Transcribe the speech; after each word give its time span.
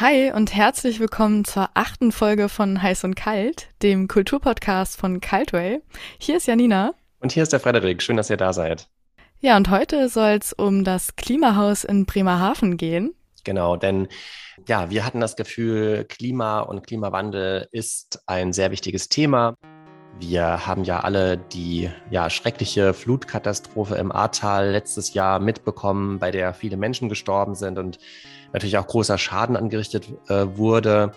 Hi 0.00 0.30
und 0.30 0.54
herzlich 0.54 1.00
willkommen 1.00 1.44
zur 1.44 1.70
achten 1.74 2.12
Folge 2.12 2.48
von 2.48 2.80
Heiß 2.80 3.02
und 3.02 3.16
Kalt, 3.16 3.66
dem 3.82 4.06
Kulturpodcast 4.06 4.96
von 4.96 5.18
Kaltway. 5.18 5.80
Hier 6.20 6.36
ist 6.36 6.46
Janina. 6.46 6.94
Und 7.18 7.32
hier 7.32 7.42
ist 7.42 7.52
der 7.52 7.58
Frederik. 7.58 8.00
Schön, 8.00 8.16
dass 8.16 8.30
ihr 8.30 8.36
da 8.36 8.52
seid. 8.52 8.86
Ja, 9.40 9.56
und 9.56 9.70
heute 9.70 10.08
soll 10.08 10.38
es 10.40 10.52
um 10.52 10.84
das 10.84 11.16
Klimahaus 11.16 11.82
in 11.82 12.06
Bremerhaven 12.06 12.76
gehen. 12.76 13.12
Genau, 13.42 13.74
denn 13.74 14.06
ja, 14.68 14.88
wir 14.88 15.04
hatten 15.04 15.18
das 15.18 15.34
Gefühl, 15.34 16.04
Klima 16.04 16.60
und 16.60 16.86
Klimawandel 16.86 17.66
ist 17.72 18.22
ein 18.28 18.52
sehr 18.52 18.70
wichtiges 18.70 19.08
Thema. 19.08 19.56
Wir 20.20 20.64
haben 20.64 20.84
ja 20.84 21.00
alle 21.00 21.38
die 21.38 21.90
ja, 22.08 22.30
schreckliche 22.30 22.94
Flutkatastrophe 22.94 23.96
im 23.96 24.12
Ahrtal 24.12 24.70
letztes 24.70 25.14
Jahr 25.14 25.40
mitbekommen, 25.40 26.20
bei 26.20 26.30
der 26.30 26.54
viele 26.54 26.76
Menschen 26.76 27.08
gestorben 27.08 27.56
sind 27.56 27.78
und 27.78 27.98
natürlich 28.52 28.78
auch 28.78 28.86
großer 28.86 29.18
Schaden 29.18 29.56
angerichtet 29.56 30.08
äh, 30.28 30.46
wurde. 30.56 31.12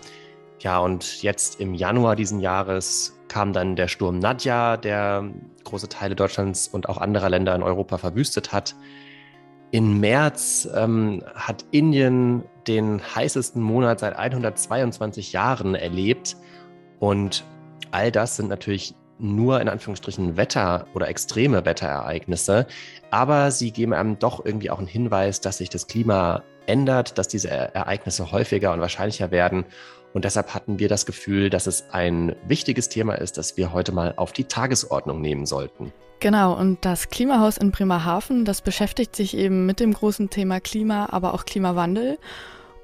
Ja, 0.60 0.78
und 0.78 1.22
jetzt 1.22 1.60
im 1.60 1.74
Januar 1.74 2.14
diesen 2.16 2.40
Jahres 2.40 3.18
kam 3.28 3.52
dann 3.52 3.76
der 3.76 3.88
Sturm 3.88 4.18
Nadja, 4.18 4.76
der 4.76 5.28
große 5.64 5.88
Teile 5.88 6.14
Deutschlands 6.14 6.68
und 6.68 6.88
auch 6.88 6.98
anderer 6.98 7.30
Länder 7.30 7.54
in 7.54 7.62
Europa 7.62 7.98
verwüstet 7.98 8.52
hat. 8.52 8.76
Im 9.70 10.00
März 10.00 10.68
ähm, 10.74 11.24
hat 11.34 11.64
Indien 11.70 12.44
den 12.68 13.00
heißesten 13.02 13.60
Monat 13.60 14.00
seit 14.00 14.16
122 14.16 15.32
Jahren 15.32 15.74
erlebt. 15.74 16.36
Und 17.00 17.44
all 17.90 18.12
das 18.12 18.36
sind 18.36 18.48
natürlich 18.48 18.94
nur 19.22 19.60
in 19.60 19.68
Anführungsstrichen 19.68 20.36
Wetter 20.36 20.86
oder 20.94 21.08
extreme 21.08 21.64
Wetterereignisse, 21.64 22.66
aber 23.10 23.50
sie 23.50 23.70
geben 23.70 23.94
einem 23.94 24.18
doch 24.18 24.44
irgendwie 24.44 24.70
auch 24.70 24.78
einen 24.78 24.86
Hinweis, 24.86 25.40
dass 25.40 25.58
sich 25.58 25.70
das 25.70 25.86
Klima 25.86 26.42
ändert, 26.66 27.18
dass 27.18 27.28
diese 27.28 27.50
Ereignisse 27.50 28.32
häufiger 28.32 28.72
und 28.72 28.80
wahrscheinlicher 28.80 29.30
werden. 29.30 29.64
Und 30.12 30.24
deshalb 30.24 30.54
hatten 30.54 30.78
wir 30.78 30.88
das 30.88 31.06
Gefühl, 31.06 31.48
dass 31.48 31.66
es 31.66 31.84
ein 31.90 32.36
wichtiges 32.46 32.88
Thema 32.88 33.14
ist, 33.14 33.38
das 33.38 33.56
wir 33.56 33.72
heute 33.72 33.92
mal 33.92 34.14
auf 34.16 34.32
die 34.32 34.44
Tagesordnung 34.44 35.20
nehmen 35.20 35.46
sollten. 35.46 35.92
Genau, 36.20 36.52
und 36.56 36.84
das 36.84 37.08
Klimahaus 37.08 37.56
in 37.56 37.72
Bremerhaven, 37.72 38.44
das 38.44 38.60
beschäftigt 38.60 39.16
sich 39.16 39.36
eben 39.36 39.66
mit 39.66 39.80
dem 39.80 39.92
großen 39.92 40.30
Thema 40.30 40.60
Klima, 40.60 41.08
aber 41.10 41.34
auch 41.34 41.44
Klimawandel. 41.44 42.18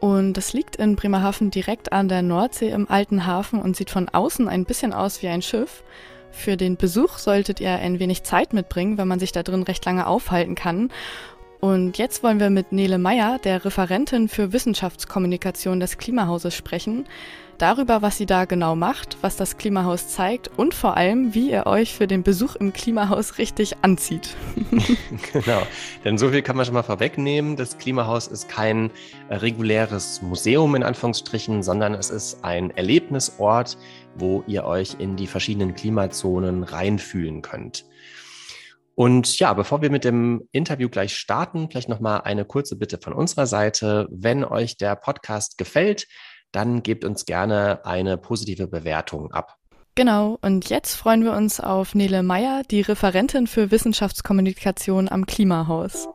Und 0.00 0.34
das 0.34 0.52
liegt 0.52 0.77
in 0.77 0.97
Bremerhaven 0.97 1.50
direkt 1.50 1.92
an 1.92 2.08
der 2.08 2.23
Nordsee 2.23 2.70
im 2.70 2.89
alten 2.89 3.27
Hafen 3.27 3.61
und 3.61 3.77
sieht 3.77 3.91
von 3.91 4.08
außen 4.08 4.48
ein 4.48 4.64
bisschen 4.64 4.92
aus 4.92 5.23
wie 5.23 5.28
ein 5.28 5.42
Schiff. 5.42 5.83
Für 6.31 6.57
den 6.57 6.77
Besuch 6.77 7.19
solltet 7.19 7.61
ihr 7.61 7.73
ein 7.73 7.98
wenig 7.98 8.23
Zeit 8.23 8.53
mitbringen, 8.53 8.98
wenn 8.98 9.09
man 9.09 9.19
sich 9.19 9.33
da 9.33 9.43
drin 9.43 9.62
recht 9.62 9.84
lange 9.84 10.07
aufhalten 10.07 10.55
kann. 10.55 10.91
Und 11.61 11.98
jetzt 11.98 12.23
wollen 12.23 12.39
wir 12.39 12.51
mit 12.51 12.70
Nele 12.70 12.98
Meyer, 12.98 13.39
der 13.42 13.64
Referentin 13.64 14.28
für 14.28 14.53
Wissenschaftskommunikation 14.53 15.81
des 15.81 15.98
Klimahauses, 15.98 16.55
sprechen. 16.55 17.06
Darüber, 17.59 18.03
was 18.03 18.17
sie 18.17 18.27
da 18.27 18.45
genau 18.45 18.77
macht, 18.77 19.17
was 19.20 19.34
das 19.34 19.56
Klimahaus 19.56 20.06
zeigt 20.06 20.48
und 20.56 20.75
vor 20.75 20.97
allem, 20.97 21.34
wie 21.34 21.51
ihr 21.51 21.67
euch 21.67 21.92
für 21.92 22.06
den 22.06 22.23
Besuch 22.23 22.55
im 22.55 22.73
Klimahaus 22.73 23.39
richtig 23.39 23.75
anzieht. 23.83 24.36
genau, 25.33 25.62
denn 26.05 26.19
so 26.19 26.31
viel 26.31 26.42
kann 26.42 26.56
man 26.56 26.64
schon 26.64 26.75
mal 26.75 26.84
vorwegnehmen. 26.84 27.56
Das 27.56 27.77
Klimahaus 27.77 28.29
ist 28.29 28.48
kein 28.48 28.92
äh, 29.29 29.34
reguläres 29.34 30.23
Museum 30.23 30.77
in 30.77 30.84
Anführungsstrichen, 30.84 31.64
sondern 31.64 31.95
es 31.95 32.11
ist 32.11 32.45
ein 32.45 32.70
Erlebnisort, 32.77 33.77
wo 34.14 34.45
ihr 34.47 34.64
euch 34.64 34.95
in 35.01 35.17
die 35.17 35.27
verschiedenen 35.27 35.75
Klimazonen 35.75 36.62
reinfühlen 36.62 37.42
könnt. 37.42 37.84
Und 38.99 39.39
ja, 39.39 39.53
bevor 39.53 39.81
wir 39.81 39.93
mit 39.93 40.03
dem 40.03 40.49
Interview 40.51 40.89
gleich 40.89 41.17
starten, 41.17 41.69
vielleicht 41.71 41.89
noch 41.89 42.01
mal 42.01 42.17
eine 42.17 42.45
kurze 42.45 42.75
Bitte 42.75 42.99
von 43.01 43.13
unserer 43.13 43.47
Seite. 43.47 44.09
Wenn 44.11 44.43
euch 44.43 44.77
der 44.77 44.97
Podcast 44.97 45.57
gefällt, 45.57 46.09
dann 46.51 46.83
gebt 46.83 47.05
uns 47.05 47.25
gerne 47.25 47.85
eine 47.85 48.19
positive 48.19 48.67
Bewertung 48.67 49.31
ab. 49.31 49.55
Genau, 49.95 50.37
und 50.42 50.69
jetzt 50.69 50.97
freuen 50.97 51.23
wir 51.23 51.33
uns 51.33 51.61
auf 51.61 51.95
Nele 51.95 52.25
Meyer, 52.25 52.63
die 52.69 52.81
Referentin 52.81 53.47
für 53.47 53.70
Wissenschaftskommunikation 53.70 55.08
am 55.08 55.27
Klimahaus. 55.27 56.08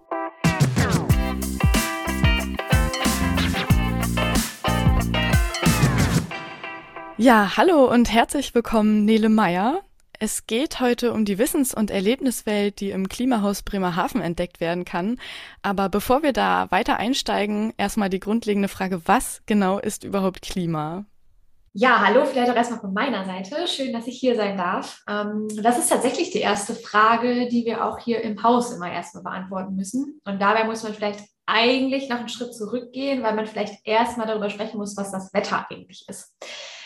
Ja, 7.16 7.56
hallo 7.56 7.90
und 7.90 8.12
herzlich 8.12 8.54
willkommen, 8.54 9.06
Nele 9.06 9.30
Meyer. 9.30 9.84
Es 10.20 10.48
geht 10.48 10.80
heute 10.80 11.12
um 11.12 11.26
die 11.26 11.38
Wissens- 11.38 11.74
und 11.74 11.92
Erlebniswelt, 11.92 12.80
die 12.80 12.92
im 12.92 13.10
Klimahaus 13.10 13.64
Bremerhaven 13.64 14.22
entdeckt 14.22 14.60
werden 14.60 14.86
kann. 14.86 15.20
Aber 15.62 15.90
bevor 15.90 16.24
wir 16.24 16.34
da 16.34 16.70
weiter 16.70 16.98
einsteigen, 16.98 17.74
erstmal 17.78 18.10
die 18.10 18.20
grundlegende 18.20 18.68
Frage, 18.68 19.02
was 19.06 19.42
genau 19.46 19.80
ist 19.80 20.04
überhaupt 20.04 20.42
Klima? 20.42 21.06
Ja, 21.76 22.06
hallo, 22.06 22.24
vielleicht 22.26 22.52
auch 22.52 22.56
erstmal 22.56 22.82
von 22.82 22.94
meiner 22.94 23.26
Seite. 23.26 23.68
Schön, 23.68 23.94
dass 23.94 24.06
ich 24.06 24.20
hier 24.20 24.36
sein 24.36 24.58
darf. 24.58 25.02
Ähm, 25.10 25.48
das 25.62 25.80
ist 25.80 25.90
tatsächlich 25.90 26.30
die 26.30 26.40
erste 26.40 26.76
Frage, 26.76 27.48
die 27.48 27.66
wir 27.66 27.84
auch 27.84 27.98
hier 27.98 28.22
im 28.22 28.44
Haus 28.44 28.72
immer 28.72 28.92
erstmal 28.92 29.24
beantworten 29.24 29.76
müssen. 29.76 30.22
Und 30.24 30.40
dabei 30.40 30.66
muss 30.66 30.84
man 30.84 30.94
vielleicht 30.94 31.22
eigentlich 31.48 32.10
noch 32.10 32.20
einen 32.20 32.30
Schritt 32.30 32.54
zurückgehen, 32.54 33.24
weil 33.24 33.34
man 33.34 33.48
vielleicht 33.48 33.86
erstmal 33.86 34.28
darüber 34.28 34.52
sprechen 34.52 34.78
muss, 34.78 34.96
was 34.96 35.12
das 35.12 35.34
Wetter 35.34 35.66
eigentlich 35.70 36.06
ist. 36.08 36.36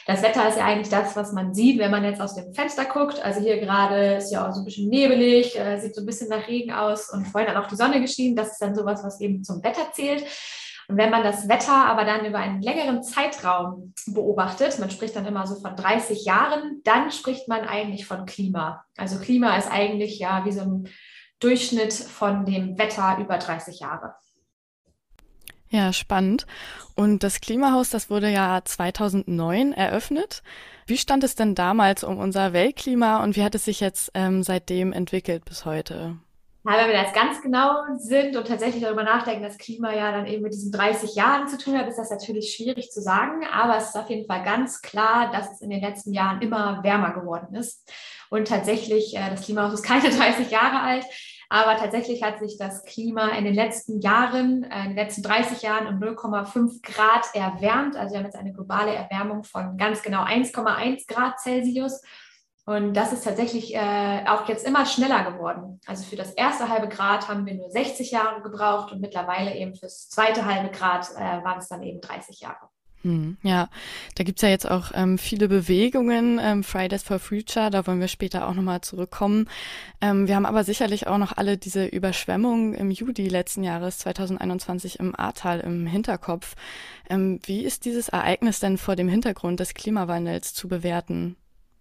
Das 0.07 0.21
Wetter 0.21 0.47
ist 0.47 0.57
ja 0.57 0.63
eigentlich 0.63 0.87
das, 0.87 1.17
was 1.17 1.33
man 1.33 1.53
sieht, 1.53 1.79
wenn 1.79 1.91
man 1.91 2.05
jetzt 2.05 2.21
aus 2.21 2.33
dem 2.33 2.53
Fenster 2.53 2.85
guckt. 2.85 3.21
Also 3.25 3.41
hier 3.41 3.59
gerade 3.59 4.15
ist 4.15 4.31
ja 4.31 4.47
auch 4.47 4.53
so 4.53 4.61
ein 4.61 4.65
bisschen 4.65 4.87
nebelig, 4.87 5.59
äh, 5.59 5.77
sieht 5.81 5.95
so 5.95 6.01
ein 6.01 6.05
bisschen 6.05 6.29
nach 6.29 6.47
Regen 6.47 6.71
aus 6.71 7.09
und 7.09 7.25
vorhin 7.25 7.49
hat 7.53 7.61
auch 7.61 7.67
die 7.67 7.75
Sonne 7.75 7.99
geschienen. 7.99 8.37
Das 8.37 8.53
ist 8.53 8.61
dann 8.61 8.73
sowas, 8.73 9.03
was 9.03 9.19
eben 9.19 9.43
zum 9.43 9.61
Wetter 9.65 9.91
zählt. 9.91 10.23
Und 10.87 10.95
wenn 10.95 11.09
man 11.09 11.23
das 11.23 11.49
Wetter 11.49 11.73
aber 11.73 12.05
dann 12.05 12.25
über 12.25 12.37
einen 12.37 12.61
längeren 12.61 13.03
Zeitraum 13.03 13.93
beobachtet, 14.05 14.79
man 14.79 14.89
spricht 14.89 15.17
dann 15.17 15.25
immer 15.25 15.45
so 15.45 15.55
von 15.59 15.75
30 15.75 16.23
Jahren, 16.23 16.81
dann 16.85 17.11
spricht 17.11 17.49
man 17.49 17.67
eigentlich 17.67 18.05
von 18.05 18.25
Klima. 18.25 18.85
Also 18.95 19.19
Klima 19.19 19.57
ist 19.57 19.69
eigentlich 19.69 20.19
ja 20.19 20.45
wie 20.45 20.53
so 20.53 20.61
ein 20.61 20.89
Durchschnitt 21.41 21.93
von 21.93 22.45
dem 22.45 22.77
Wetter 22.77 23.17
über 23.19 23.37
30 23.37 23.81
Jahre. 23.81 24.15
Ja, 25.69 25.91
spannend. 25.91 26.45
Und 26.95 27.23
das 27.23 27.41
Klimahaus, 27.41 27.89
das 27.89 28.09
wurde 28.09 28.29
ja 28.29 28.61
2009 28.63 29.73
eröffnet. 29.73 30.41
Wie 30.85 30.97
stand 30.97 31.23
es 31.23 31.35
denn 31.35 31.55
damals 31.55 32.03
um 32.03 32.17
unser 32.17 32.53
Weltklima 32.53 33.23
und 33.23 33.35
wie 33.35 33.43
hat 33.43 33.55
es 33.55 33.65
sich 33.65 33.81
jetzt 33.81 34.11
ähm, 34.13 34.43
seitdem 34.43 34.93
entwickelt 34.93 35.43
bis 35.43 35.65
heute? 35.65 36.17
Ja, 36.69 36.77
wenn 36.79 36.89
wir 36.89 37.01
jetzt 37.01 37.13
ganz 37.13 37.41
genau 37.41 37.77
sind 37.95 38.35
und 38.35 38.45
tatsächlich 38.45 38.83
darüber 38.83 39.03
nachdenken, 39.03 39.41
dass 39.41 39.57
Klima 39.57 39.95
ja 39.95 40.11
dann 40.11 40.25
eben 40.25 40.43
mit 40.43 40.51
diesen 40.51 40.73
30 40.73 41.15
Jahren 41.15 41.47
zu 41.47 41.57
tun 41.57 41.77
hat, 41.77 41.87
ist 41.87 41.97
das 41.97 42.09
natürlich 42.09 42.53
schwierig 42.53 42.91
zu 42.91 43.01
sagen. 43.01 43.45
Aber 43.53 43.77
es 43.77 43.85
ist 43.89 43.95
auf 43.95 44.09
jeden 44.09 44.27
Fall 44.27 44.43
ganz 44.43 44.81
klar, 44.81 45.31
dass 45.31 45.49
es 45.49 45.61
in 45.61 45.69
den 45.69 45.79
letzten 45.79 46.11
Jahren 46.11 46.41
immer 46.41 46.83
wärmer 46.83 47.13
geworden 47.13 47.55
ist. 47.55 47.89
Und 48.29 48.49
tatsächlich, 48.49 49.15
äh, 49.15 49.29
das 49.29 49.45
Klimahaus 49.45 49.75
ist 49.75 49.83
keine 49.83 50.09
30 50.17 50.51
Jahre 50.51 50.81
alt. 50.81 51.05
Aber 51.47 51.77
tatsächlich 51.77 52.21
hat 52.21 52.39
sich 52.39 52.57
das 52.57 52.83
Klima 52.83 53.29
in 53.29 53.45
den 53.45 53.53
letzten 53.53 54.01
Jahren, 54.01 54.65
äh, 54.65 54.81
in 54.81 54.87
den 54.89 54.97
letzten 54.97 55.23
30 55.23 55.61
Jahren 55.61 55.87
um 55.87 56.01
0,5 56.01 56.81
Grad 56.81 57.33
erwärmt. 57.33 57.95
Also 57.95 58.11
wir 58.11 58.19
haben 58.19 58.25
jetzt 58.25 58.35
eine 58.35 58.51
globale 58.51 58.93
Erwärmung 58.93 59.45
von 59.45 59.77
ganz 59.77 60.01
genau 60.01 60.25
1,1 60.25 61.07
Grad 61.07 61.39
Celsius. 61.39 62.01
Und 62.67 62.95
das 62.95 63.13
ist 63.13 63.23
tatsächlich 63.23 63.73
äh, 63.73 64.25
auch 64.27 64.49
jetzt 64.49 64.67
immer 64.67 64.85
schneller 64.85 65.31
geworden. 65.31 65.79
Also 65.85 66.03
für 66.03 66.17
das 66.17 66.33
erste 66.33 66.67
halbe 66.67 66.89
Grad 66.89 67.29
haben 67.29 67.45
wir 67.45 67.53
nur 67.53 67.69
60 67.69 68.11
Jahre 68.11 68.41
gebraucht 68.41 68.91
und 68.91 68.99
mittlerweile 68.99 69.55
eben 69.55 69.73
fürs 69.73 70.09
zweite 70.09 70.45
halbe 70.45 70.69
Grad 70.69 71.09
äh, 71.15 71.45
waren 71.45 71.59
es 71.59 71.69
dann 71.69 71.81
eben 71.81 72.01
30 72.01 72.41
Jahre. 72.41 72.67
Hm, 73.03 73.37
ja, 73.41 73.69
da 74.15 74.25
gibt's 74.25 74.41
ja 74.41 74.49
jetzt 74.49 74.69
auch 74.69 74.91
ähm, 74.93 75.17
viele 75.17 75.47
Bewegungen, 75.47 76.41
ähm, 76.43 76.61
Fridays 76.61 77.03
for 77.03 77.19
Future, 77.19 77.69
da 77.69 77.87
wollen 77.87 78.01
wir 78.01 78.09
später 78.09 78.49
auch 78.49 78.53
nochmal 78.53 78.81
zurückkommen. 78.81 79.47
Ähm, 80.01 80.27
wir 80.27 80.35
haben 80.35 80.45
aber 80.45 80.65
sicherlich 80.65 81.07
auch 81.07 81.19
noch 81.19 81.37
alle 81.37 81.57
diese 81.57 81.85
Überschwemmungen 81.85 82.73
im 82.73 82.91
Juli 82.91 83.29
letzten 83.29 83.63
Jahres 83.63 83.99
2021 83.99 84.99
im 84.99 85.17
Ahrtal 85.17 85.61
im 85.61 85.87
Hinterkopf. 85.87 86.55
Ähm, 87.09 87.39
wie 87.45 87.63
ist 87.63 87.85
dieses 87.85 88.09
Ereignis 88.09 88.59
denn 88.59 88.77
vor 88.77 88.97
dem 88.97 89.07
Hintergrund 89.07 89.61
des 89.61 89.73
Klimawandels 89.73 90.53
zu 90.53 90.67
bewerten? 90.67 91.37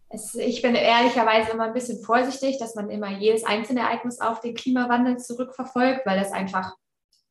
Es, 0.08 0.35
ich 0.35 0.62
bin 0.62 0.75
ehrlicherweise 0.75 1.50
immer 1.50 1.64
ein 1.64 1.73
bisschen 1.73 2.03
vorsichtig, 2.03 2.58
dass 2.58 2.75
man 2.75 2.91
immer 2.91 3.11
jedes 3.19 3.44
einzelne 3.44 3.81
Ereignis 3.81 4.20
auf 4.20 4.41
den 4.41 4.55
Klimawandel 4.55 5.19
zurückverfolgt, 5.19 6.06
weil 6.06 6.19
das 6.19 6.32
einfach 6.32 6.75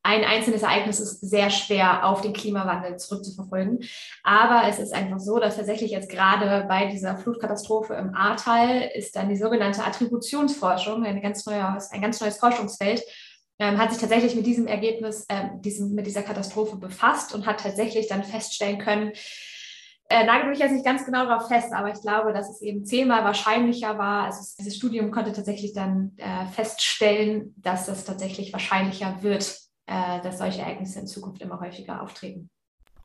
ein 0.05 0.23
einzelnes 0.23 0.61
Ereignis 0.61 0.99
ist 0.99 1.19
sehr 1.21 1.49
schwer 1.49 2.05
auf 2.05 2.21
den 2.21 2.33
Klimawandel 2.33 2.97
zurückzuverfolgen. 2.97 3.83
Aber 4.21 4.69
es 4.69 4.77
ist 4.77 4.93
einfach 4.93 5.17
so, 5.17 5.39
dass 5.39 5.55
tatsächlich 5.55 5.89
jetzt 5.89 6.09
gerade 6.09 6.65
bei 6.67 6.85
dieser 6.85 7.17
Flutkatastrophe 7.17 7.95
im 7.95 8.13
Ahrtal 8.13 8.91
ist 8.93 9.15
dann 9.15 9.29
die 9.29 9.35
sogenannte 9.35 9.83
Attributionsforschung, 9.83 11.03
ein 11.03 11.23
ganz, 11.23 11.43
neues, 11.47 11.89
ein 11.91 12.01
ganz 12.01 12.21
neues 12.21 12.37
Forschungsfeld, 12.37 13.01
ähm, 13.57 13.79
hat 13.79 13.91
sich 13.91 13.99
tatsächlich 13.99 14.35
mit 14.35 14.45
diesem 14.45 14.67
Ergebnis, 14.67 15.25
äh, 15.27 15.49
diesem, 15.61 15.95
mit 15.95 16.05
dieser 16.05 16.21
Katastrophe 16.21 16.75
befasst 16.75 17.33
und 17.33 17.47
hat 17.47 17.61
tatsächlich 17.61 18.07
dann 18.07 18.23
feststellen 18.23 18.77
können, 18.77 19.11
äh, 20.09 20.23
nagel 20.23 20.49
mich 20.49 20.59
jetzt 20.59 20.71
nicht 20.71 20.85
ganz 20.85 21.05
genau 21.05 21.25
darauf 21.25 21.47
fest, 21.47 21.73
aber 21.73 21.91
ich 21.91 22.01
glaube, 22.01 22.31
dass 22.31 22.49
es 22.49 22.61
eben 22.61 22.85
zehnmal 22.85 23.23
wahrscheinlicher 23.23 23.97
war. 23.97 24.25
Also 24.25 24.41
dieses 24.59 24.75
Studium 24.75 25.09
konnte 25.11 25.33
tatsächlich 25.33 25.73
dann 25.73 26.11
äh, 26.17 26.45
feststellen, 26.47 27.55
dass 27.57 27.87
es 27.87 28.05
tatsächlich 28.05 28.53
wahrscheinlicher 28.53 29.17
wird, 29.21 29.59
äh, 29.87 30.21
dass 30.21 30.37
solche 30.37 30.61
Ereignisse 30.61 30.99
in 30.99 31.07
Zukunft 31.07 31.41
immer 31.41 31.59
häufiger 31.59 32.03
auftreten. 32.03 32.49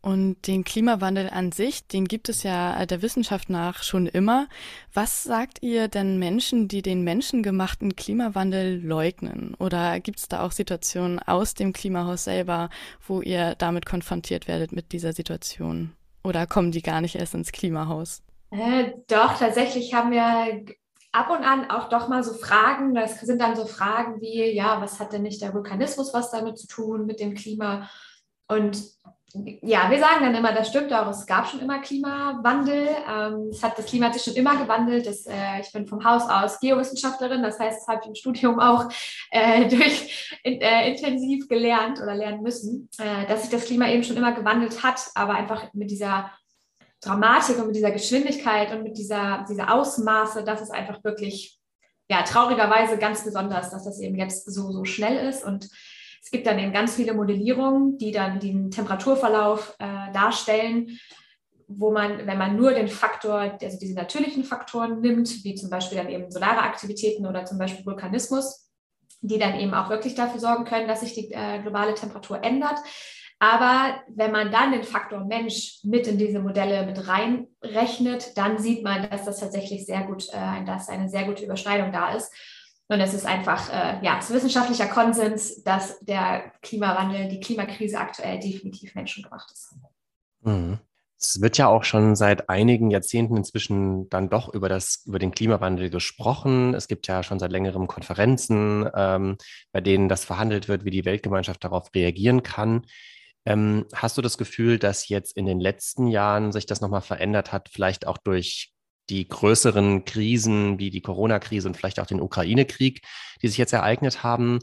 Und 0.02 0.46
den 0.46 0.64
Klimawandel 0.64 1.28
an 1.28 1.52
sich, 1.52 1.86
den 1.86 2.06
gibt 2.06 2.30
es 2.30 2.42
ja 2.42 2.86
der 2.86 3.02
Wissenschaft 3.02 3.50
nach 3.50 3.82
schon 3.82 4.06
immer. 4.06 4.48
Was 4.94 5.22
sagt 5.24 5.62
ihr 5.62 5.88
denn 5.88 6.18
Menschen, 6.18 6.68
die 6.68 6.80
den 6.80 7.04
menschengemachten 7.04 7.96
Klimawandel 7.96 8.82
leugnen? 8.82 9.54
Oder 9.58 10.00
gibt 10.00 10.18
es 10.18 10.28
da 10.28 10.42
auch 10.42 10.52
Situationen 10.52 11.18
aus 11.18 11.52
dem 11.52 11.74
Klimahaus 11.74 12.24
selber, 12.24 12.70
wo 13.06 13.20
ihr 13.20 13.54
damit 13.56 13.84
konfrontiert 13.84 14.48
werdet 14.48 14.72
mit 14.72 14.92
dieser 14.92 15.12
Situation? 15.12 15.92
Oder 16.22 16.46
kommen 16.46 16.72
die 16.72 16.82
gar 16.82 17.00
nicht 17.00 17.16
erst 17.16 17.34
ins 17.34 17.52
Klimahaus? 17.52 18.22
Äh, 18.50 18.92
doch, 19.08 19.38
tatsächlich 19.38 19.94
haben 19.94 20.10
wir 20.10 20.64
ab 21.12 21.30
und 21.30 21.44
an 21.44 21.70
auch 21.70 21.88
doch 21.88 22.08
mal 22.08 22.22
so 22.22 22.34
Fragen. 22.34 22.94
Das 22.94 23.20
sind 23.20 23.40
dann 23.40 23.56
so 23.56 23.64
Fragen 23.64 24.20
wie, 24.20 24.52
ja, 24.52 24.80
was 24.80 25.00
hat 25.00 25.12
denn 25.12 25.22
nicht 25.22 25.42
der 25.42 25.54
Vulkanismus 25.54 26.12
was 26.12 26.30
damit 26.30 26.58
zu 26.58 26.66
tun 26.66 27.06
mit 27.06 27.20
dem 27.20 27.34
Klima? 27.34 27.88
Und 28.50 28.82
ja, 29.62 29.88
wir 29.88 30.00
sagen 30.00 30.24
dann 30.24 30.34
immer, 30.34 30.52
das 30.52 30.68
stimmt 30.68 30.92
auch, 30.92 31.08
es 31.08 31.24
gab 31.24 31.46
schon 31.46 31.60
immer 31.60 31.80
Klimawandel. 31.80 32.88
Ähm, 33.08 33.50
es 33.52 33.62
hat, 33.62 33.78
das 33.78 33.86
Klima 33.86 34.06
hat 34.06 34.14
sich 34.14 34.24
schon 34.24 34.34
immer 34.34 34.56
gewandelt. 34.56 35.06
Das, 35.06 35.24
äh, 35.26 35.60
ich 35.60 35.72
bin 35.72 35.86
vom 35.86 36.04
Haus 36.04 36.28
aus 36.28 36.58
Geowissenschaftlerin, 36.58 37.42
das 37.42 37.60
heißt, 37.60 37.80
das 37.80 37.86
habe 37.86 38.00
ich 38.02 38.08
im 38.08 38.14
Studium 38.16 38.58
auch 38.58 38.88
äh, 39.30 39.68
durch, 39.76 40.36
äh, 40.42 40.90
intensiv 40.90 41.48
gelernt 41.48 42.00
oder 42.00 42.16
lernen 42.16 42.42
müssen, 42.42 42.88
dass 43.28 43.42
sich 43.42 43.50
das 43.50 43.66
Klima 43.66 43.88
eben 43.88 44.02
schon 44.02 44.16
immer 44.16 44.32
gewandelt 44.32 44.82
hat, 44.82 45.00
aber 45.14 45.34
einfach 45.34 45.72
mit 45.74 45.90
dieser 45.90 46.32
Dramatik 47.00 47.58
und 47.58 47.68
mit 47.68 47.76
dieser 47.76 47.92
Geschwindigkeit 47.92 48.72
und 48.72 48.82
mit 48.82 48.98
dieser, 48.98 49.44
dieser 49.48 49.72
Ausmaße, 49.72 50.42
das 50.44 50.60
ist 50.60 50.70
einfach 50.70 51.02
wirklich, 51.04 51.58
ja, 52.10 52.22
traurigerweise 52.22 52.98
ganz 52.98 53.24
besonders, 53.24 53.70
dass 53.70 53.84
das 53.84 54.00
eben 54.00 54.16
jetzt 54.16 54.52
so, 54.52 54.72
so 54.72 54.84
schnell 54.84 55.28
ist 55.28 55.44
und 55.44 55.68
es 56.22 56.30
gibt 56.30 56.46
dann 56.46 56.58
eben 56.58 56.72
ganz 56.72 56.94
viele 56.94 57.14
Modellierungen, 57.14 57.98
die 57.98 58.12
dann 58.12 58.40
den 58.40 58.70
Temperaturverlauf 58.70 59.74
äh, 59.78 60.12
darstellen, 60.12 60.98
wo 61.66 61.92
man, 61.92 62.26
wenn 62.26 62.38
man 62.38 62.56
nur 62.56 62.72
den 62.72 62.88
Faktor, 62.88 63.56
also 63.60 63.78
diese 63.78 63.94
natürlichen 63.94 64.44
Faktoren 64.44 65.00
nimmt, 65.00 65.44
wie 65.44 65.54
zum 65.54 65.70
Beispiel 65.70 65.98
dann 65.98 66.08
eben 66.08 66.30
solare 66.30 66.62
Aktivitäten 66.62 67.26
oder 67.26 67.44
zum 67.44 67.58
Beispiel 67.58 67.86
Vulkanismus, 67.86 68.70
die 69.20 69.38
dann 69.38 69.58
eben 69.58 69.72
auch 69.74 69.88
wirklich 69.88 70.14
dafür 70.14 70.40
sorgen 70.40 70.64
können, 70.64 70.88
dass 70.88 71.00
sich 71.00 71.14
die 71.14 71.32
äh, 71.32 71.60
globale 71.62 71.94
Temperatur 71.94 72.42
ändert. 72.42 72.78
Aber 73.38 74.02
wenn 74.08 74.32
man 74.32 74.50
dann 74.52 74.72
den 74.72 74.84
Faktor 74.84 75.24
Mensch 75.24 75.78
mit 75.82 76.06
in 76.06 76.18
diese 76.18 76.40
Modelle 76.40 76.84
mit 76.84 77.08
reinrechnet, 77.08 78.36
dann 78.36 78.58
sieht 78.58 78.84
man, 78.84 79.08
dass 79.08 79.24
das 79.24 79.40
tatsächlich 79.40 79.86
sehr 79.86 80.02
gut, 80.02 80.28
äh, 80.30 80.64
dass 80.66 80.88
eine 80.88 81.08
sehr 81.08 81.24
gute 81.24 81.44
Überschneidung 81.44 81.92
da 81.92 82.14
ist. 82.14 82.30
Und 82.90 83.00
es 83.00 83.14
ist 83.14 83.24
einfach, 83.24 83.72
äh, 83.72 84.04
ja, 84.04 84.18
es 84.18 84.28
ist 84.30 84.34
wissenschaftlicher 84.34 84.88
Konsens, 84.88 85.62
dass 85.62 86.00
der 86.00 86.50
Klimawandel, 86.60 87.28
die 87.28 87.38
Klimakrise 87.38 88.00
aktuell 88.00 88.40
definitiv 88.40 88.96
menschengemacht 88.96 89.48
ist. 89.52 89.76
Mhm. 90.40 90.80
Es 91.16 91.40
wird 91.40 91.56
ja 91.56 91.68
auch 91.68 91.84
schon 91.84 92.16
seit 92.16 92.48
einigen 92.48 92.90
Jahrzehnten 92.90 93.36
inzwischen 93.36 94.08
dann 94.08 94.28
doch 94.28 94.52
über 94.52 94.68
das, 94.68 95.04
über 95.06 95.20
den 95.20 95.30
Klimawandel 95.30 95.88
gesprochen. 95.88 96.74
Es 96.74 96.88
gibt 96.88 97.06
ja 97.06 97.22
schon 97.22 97.38
seit 97.38 97.52
längerem 97.52 97.86
Konferenzen, 97.86 98.90
ähm, 98.92 99.36
bei 99.70 99.80
denen 99.80 100.08
das 100.08 100.24
verhandelt 100.24 100.66
wird, 100.66 100.84
wie 100.84 100.90
die 100.90 101.04
Weltgemeinschaft 101.04 101.62
darauf 101.62 101.94
reagieren 101.94 102.42
kann. 102.42 102.86
Ähm, 103.44 103.86
hast 103.94 104.18
du 104.18 104.22
das 104.22 104.36
Gefühl, 104.36 104.80
dass 104.80 105.08
jetzt 105.08 105.36
in 105.36 105.46
den 105.46 105.60
letzten 105.60 106.08
Jahren 106.08 106.50
sich 106.50 106.66
das 106.66 106.80
nochmal 106.80 107.02
verändert 107.02 107.52
hat, 107.52 107.68
vielleicht 107.68 108.08
auch 108.08 108.18
durch 108.18 108.72
die 109.08 109.28
größeren 109.28 110.04
Krisen 110.04 110.78
wie 110.78 110.90
die 110.90 111.02
Corona-Krise 111.02 111.68
und 111.68 111.76
vielleicht 111.76 112.00
auch 112.00 112.06
den 112.06 112.20
Ukraine-Krieg, 112.20 113.02
die 113.42 113.48
sich 113.48 113.58
jetzt 113.58 113.72
ereignet 113.72 114.22
haben? 114.22 114.60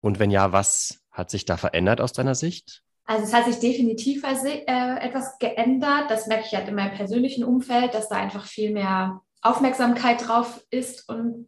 Und 0.00 0.18
wenn 0.18 0.30
ja, 0.30 0.52
was 0.52 1.04
hat 1.10 1.30
sich 1.30 1.44
da 1.44 1.56
verändert 1.56 2.00
aus 2.00 2.12
deiner 2.12 2.34
Sicht? 2.34 2.82
Also 3.06 3.24
es 3.24 3.32
hat 3.32 3.46
sich 3.46 3.60
definitiv 3.60 4.24
äh, 4.24 4.98
etwas 5.00 5.38
geändert. 5.38 6.10
Das 6.10 6.26
merke 6.26 6.44
ich 6.46 6.54
halt 6.54 6.68
in 6.68 6.74
meinem 6.74 6.94
persönlichen 6.94 7.44
Umfeld, 7.44 7.94
dass 7.94 8.08
da 8.08 8.16
einfach 8.16 8.44
viel 8.46 8.72
mehr 8.72 9.20
Aufmerksamkeit 9.42 10.26
drauf 10.26 10.64
ist 10.70 11.08
und 11.08 11.46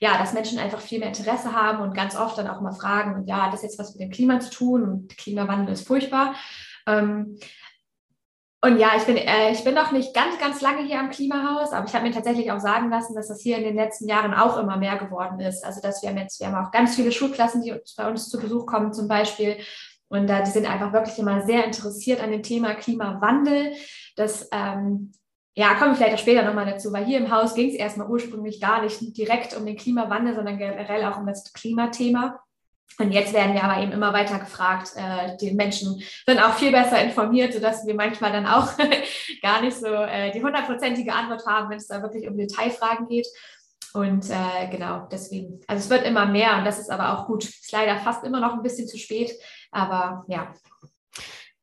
ja, 0.00 0.18
dass 0.18 0.32
Menschen 0.32 0.58
einfach 0.58 0.80
viel 0.80 0.98
mehr 0.98 1.08
Interesse 1.08 1.52
haben 1.52 1.82
und 1.82 1.94
ganz 1.94 2.16
oft 2.16 2.36
dann 2.38 2.48
auch 2.48 2.60
mal 2.60 2.72
fragen, 2.72 3.14
und 3.14 3.28
ja, 3.28 3.46
hat 3.46 3.52
das 3.52 3.62
jetzt 3.62 3.78
was 3.78 3.94
mit 3.94 4.00
dem 4.00 4.10
Klima 4.10 4.40
zu 4.40 4.50
tun 4.50 4.82
und 4.82 5.16
Klimawandel 5.16 5.74
ist 5.74 5.86
furchtbar. 5.86 6.34
Ähm, 6.86 7.38
und 8.64 8.78
ja, 8.78 8.92
ich 8.96 9.02
bin, 9.02 9.16
äh, 9.16 9.50
ich 9.50 9.64
bin 9.64 9.74
noch 9.74 9.90
nicht 9.90 10.14
ganz, 10.14 10.38
ganz 10.38 10.60
lange 10.60 10.84
hier 10.84 11.00
am 11.00 11.10
Klimahaus, 11.10 11.72
aber 11.72 11.84
ich 11.86 11.94
habe 11.94 12.06
mir 12.06 12.14
tatsächlich 12.14 12.52
auch 12.52 12.60
sagen 12.60 12.90
lassen, 12.90 13.16
dass 13.16 13.26
das 13.26 13.40
hier 13.40 13.58
in 13.58 13.64
den 13.64 13.74
letzten 13.74 14.08
Jahren 14.08 14.34
auch 14.34 14.56
immer 14.56 14.76
mehr 14.76 14.96
geworden 14.98 15.40
ist. 15.40 15.64
Also 15.64 15.80
dass 15.80 16.00
wir 16.00 16.10
haben 16.10 16.18
jetzt, 16.18 16.38
wir 16.38 16.46
haben 16.46 16.64
auch 16.64 16.70
ganz 16.70 16.94
viele 16.94 17.10
Schulklassen, 17.10 17.62
die 17.62 17.74
bei 17.96 18.08
uns 18.08 18.28
zu 18.28 18.38
Besuch 18.38 18.64
kommen 18.66 18.92
zum 18.92 19.08
Beispiel. 19.08 19.56
Und 20.06 20.30
äh, 20.30 20.44
die 20.44 20.50
sind 20.50 20.70
einfach 20.70 20.92
wirklich 20.92 21.18
immer 21.18 21.42
sehr 21.44 21.64
interessiert 21.64 22.22
an 22.22 22.30
dem 22.30 22.44
Thema 22.44 22.74
Klimawandel. 22.74 23.72
Das 24.14 24.48
ähm, 24.52 25.12
ja, 25.54 25.74
kommen 25.74 25.90
wir 25.90 25.96
vielleicht 25.96 26.14
auch 26.14 26.22
später 26.22 26.44
nochmal 26.44 26.66
dazu, 26.66 26.92
weil 26.92 27.04
hier 27.04 27.18
im 27.18 27.32
Haus 27.32 27.54
ging 27.54 27.68
es 27.68 27.74
erstmal 27.74 28.08
ursprünglich 28.08 28.60
gar 28.60 28.82
nicht 28.82 29.16
direkt 29.16 29.56
um 29.56 29.66
den 29.66 29.76
Klimawandel, 29.76 30.36
sondern 30.36 30.58
generell 30.58 31.04
auch 31.06 31.18
um 31.18 31.26
das 31.26 31.52
Klimathema. 31.52 32.38
Und 32.98 33.12
jetzt 33.12 33.32
werden 33.32 33.54
wir 33.54 33.64
aber 33.64 33.82
eben 33.82 33.92
immer 33.92 34.12
weiter 34.12 34.38
gefragt. 34.38 34.92
Äh, 34.96 35.36
die 35.40 35.52
Menschen 35.52 36.02
sind 36.26 36.38
auch 36.38 36.54
viel 36.54 36.72
besser 36.72 37.02
informiert, 37.02 37.52
sodass 37.52 37.86
wir 37.86 37.94
manchmal 37.94 38.32
dann 38.32 38.46
auch 38.46 38.68
gar 39.42 39.62
nicht 39.62 39.76
so 39.76 39.86
äh, 39.86 40.30
die 40.32 40.42
hundertprozentige 40.42 41.12
Antwort 41.12 41.46
haben, 41.46 41.70
wenn 41.70 41.78
es 41.78 41.88
da 41.88 42.02
wirklich 42.02 42.28
um 42.28 42.36
Detailfragen 42.36 43.08
geht. 43.08 43.26
Und 43.94 44.30
äh, 44.30 44.68
genau, 44.70 45.06
deswegen, 45.10 45.60
also 45.66 45.84
es 45.84 45.90
wird 45.90 46.06
immer 46.06 46.26
mehr 46.26 46.56
und 46.56 46.64
das 46.64 46.78
ist 46.78 46.90
aber 46.90 47.18
auch 47.18 47.26
gut. 47.26 47.44
Ist 47.44 47.72
leider 47.72 47.98
fast 47.98 48.24
immer 48.24 48.40
noch 48.40 48.54
ein 48.54 48.62
bisschen 48.62 48.88
zu 48.88 48.98
spät, 48.98 49.32
aber 49.70 50.24
ja. 50.28 50.54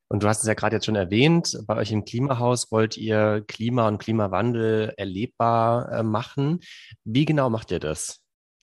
Und 0.08 0.22
du 0.22 0.28
hast 0.28 0.40
es 0.40 0.48
ja 0.48 0.54
gerade 0.54 0.76
jetzt 0.76 0.86
schon 0.86 0.96
erwähnt, 0.96 1.56
bei 1.66 1.76
euch 1.76 1.92
im 1.92 2.04
Klimahaus 2.04 2.72
wollt 2.72 2.96
ihr 2.96 3.44
Klima 3.46 3.86
und 3.86 3.98
Klimawandel 3.98 4.92
erlebbar 4.96 5.90
äh, 5.92 6.02
machen. 6.02 6.60
Wie 7.04 7.24
genau 7.24 7.48
macht 7.50 7.70
ihr 7.70 7.78
das? 7.78 8.20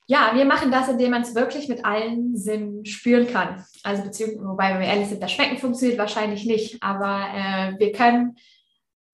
Ja, 0.09 0.31
wir 0.33 0.45
machen 0.45 0.71
das, 0.71 0.87
indem 0.87 1.11
man 1.11 1.21
es 1.21 1.35
wirklich 1.35 1.67
mit 1.67 1.83
allen 1.83 2.37
Sinnen 2.37 2.85
spüren 2.85 3.27
kann. 3.27 3.65
Also 3.83 4.03
beziehungsweise, 4.03 4.47
wobei, 4.47 4.73
wenn 4.73 4.79
wir 4.79 4.87
ehrlich 4.87 5.09
sind, 5.09 5.21
das 5.21 5.33
Schmecken 5.33 5.57
funktioniert 5.57 5.99
wahrscheinlich 5.99 6.45
nicht, 6.45 6.81
aber 6.81 7.27
äh, 7.35 7.77
wir 7.77 7.91
können, 7.91 8.37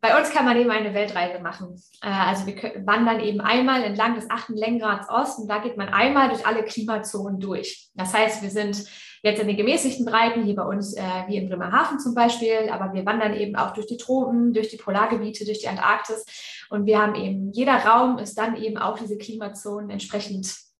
bei 0.02 0.16
uns 0.16 0.30
kann 0.30 0.46
man 0.46 0.56
eben 0.56 0.70
eine 0.70 0.94
Weltreise 0.94 1.42
machen. 1.42 1.82
Äh, 2.04 2.10
also 2.10 2.46
wir 2.46 2.56
wandern 2.86 3.22
eben 3.22 3.42
einmal 3.42 3.84
entlang 3.84 4.14
des 4.14 4.30
achten 4.30 4.54
Längengrads 4.54 5.10
Ost 5.10 5.40
und 5.40 5.48
da 5.48 5.58
geht 5.58 5.78
man 5.78 5.90
einmal 5.90 6.30
durch 6.30 6.46
alle 6.46 6.64
Klimazonen 6.64 7.40
durch. 7.40 7.90
Das 7.96 8.14
heißt, 8.14 8.44
wir 8.44 8.52
sind 8.52 8.86
jetzt 9.24 9.42
in 9.42 9.48
den 9.48 9.58
gemäßigten 9.58 10.06
Breiten, 10.06 10.44
hier 10.44 10.56
bei 10.56 10.64
uns 10.64 10.96
äh, 10.96 11.02
wie 11.26 11.38
in 11.38 11.50
Bremerhaven 11.50 12.00
zum 12.00 12.14
Beispiel, 12.14 12.70
aber 12.72 12.94
wir 12.94 13.04
wandern 13.04 13.34
eben 13.34 13.56
auch 13.56 13.74
durch 13.74 13.88
die 13.88 13.98
Tropen, 13.98 14.54
durch 14.54 14.68
die 14.68 14.78
Polargebiete, 14.78 15.44
durch 15.44 15.60
die 15.60 15.70
Antarktis 15.70 16.24
und 16.70 16.86
wir 16.86 17.02
haben 17.02 17.16
eben, 17.16 17.52
jeder 17.52 17.78
Raum 17.78 18.20
ist 18.20 18.38
dann 18.38 18.56
eben 18.56 18.78
auch 18.78 19.00
diese 19.00 19.18
Klimazonen 19.18 19.90
entsprechend 19.90 20.72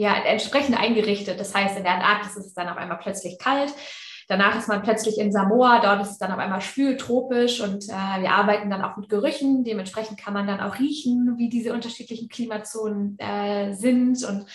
ja, 0.00 0.14
entsprechend 0.24 0.80
eingerichtet. 0.80 1.38
Das 1.38 1.54
heißt, 1.54 1.76
in 1.76 1.82
der 1.82 1.96
Antarktis 1.96 2.34
ist 2.34 2.46
es 2.46 2.54
dann 2.54 2.68
auf 2.68 2.78
einmal 2.78 2.98
plötzlich 2.98 3.38
kalt. 3.38 3.70
Danach 4.28 4.56
ist 4.56 4.66
man 4.66 4.82
plötzlich 4.82 5.18
in 5.18 5.30
Samoa, 5.30 5.80
dort 5.80 6.00
ist 6.00 6.12
es 6.12 6.18
dann 6.18 6.32
auf 6.32 6.38
einmal 6.38 6.62
schwül, 6.62 6.96
tropisch 6.96 7.60
und 7.60 7.84
äh, 7.88 8.22
wir 8.22 8.30
arbeiten 8.30 8.70
dann 8.70 8.80
auch 8.80 8.96
mit 8.96 9.10
Gerüchen. 9.10 9.62
Dementsprechend 9.62 10.18
kann 10.18 10.32
man 10.32 10.46
dann 10.46 10.60
auch 10.60 10.78
riechen, 10.78 11.34
wie 11.36 11.50
diese 11.50 11.74
unterschiedlichen 11.74 12.30
Klimazonen 12.30 13.18
äh, 13.18 13.74
sind 13.74 14.24
und 14.24 14.46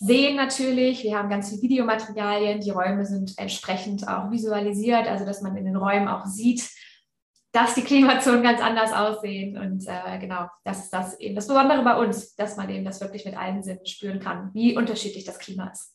sehen 0.00 0.36
natürlich. 0.36 1.02
Wir 1.02 1.16
haben 1.16 1.30
ganz 1.30 1.48
viele 1.48 1.62
Videomaterialien. 1.62 2.60
Die 2.60 2.70
Räume 2.70 3.06
sind 3.06 3.38
entsprechend 3.38 4.06
auch 4.06 4.30
visualisiert, 4.30 5.06
also 5.06 5.24
dass 5.24 5.40
man 5.40 5.56
in 5.56 5.64
den 5.64 5.76
Räumen 5.76 6.08
auch 6.08 6.26
sieht, 6.26 6.68
dass 7.54 7.74
die 7.74 7.82
Klimazonen 7.82 8.42
ganz 8.42 8.60
anders 8.60 8.92
aussehen. 8.92 9.56
Und 9.56 9.86
äh, 9.86 10.18
genau, 10.18 10.48
das 10.64 10.80
ist 10.80 10.90
das 10.90 11.18
eben 11.20 11.36
das 11.36 11.46
Besondere 11.46 11.84
bei 11.84 11.96
uns, 11.96 12.34
dass 12.34 12.56
man 12.56 12.68
eben 12.68 12.84
das 12.84 13.00
wirklich 13.00 13.24
mit 13.24 13.36
allen 13.36 13.62
Sinnen 13.62 13.86
spüren 13.86 14.18
kann, 14.18 14.50
wie 14.54 14.76
unterschiedlich 14.76 15.24
das 15.24 15.38
Klima 15.38 15.68
ist. 15.68 15.94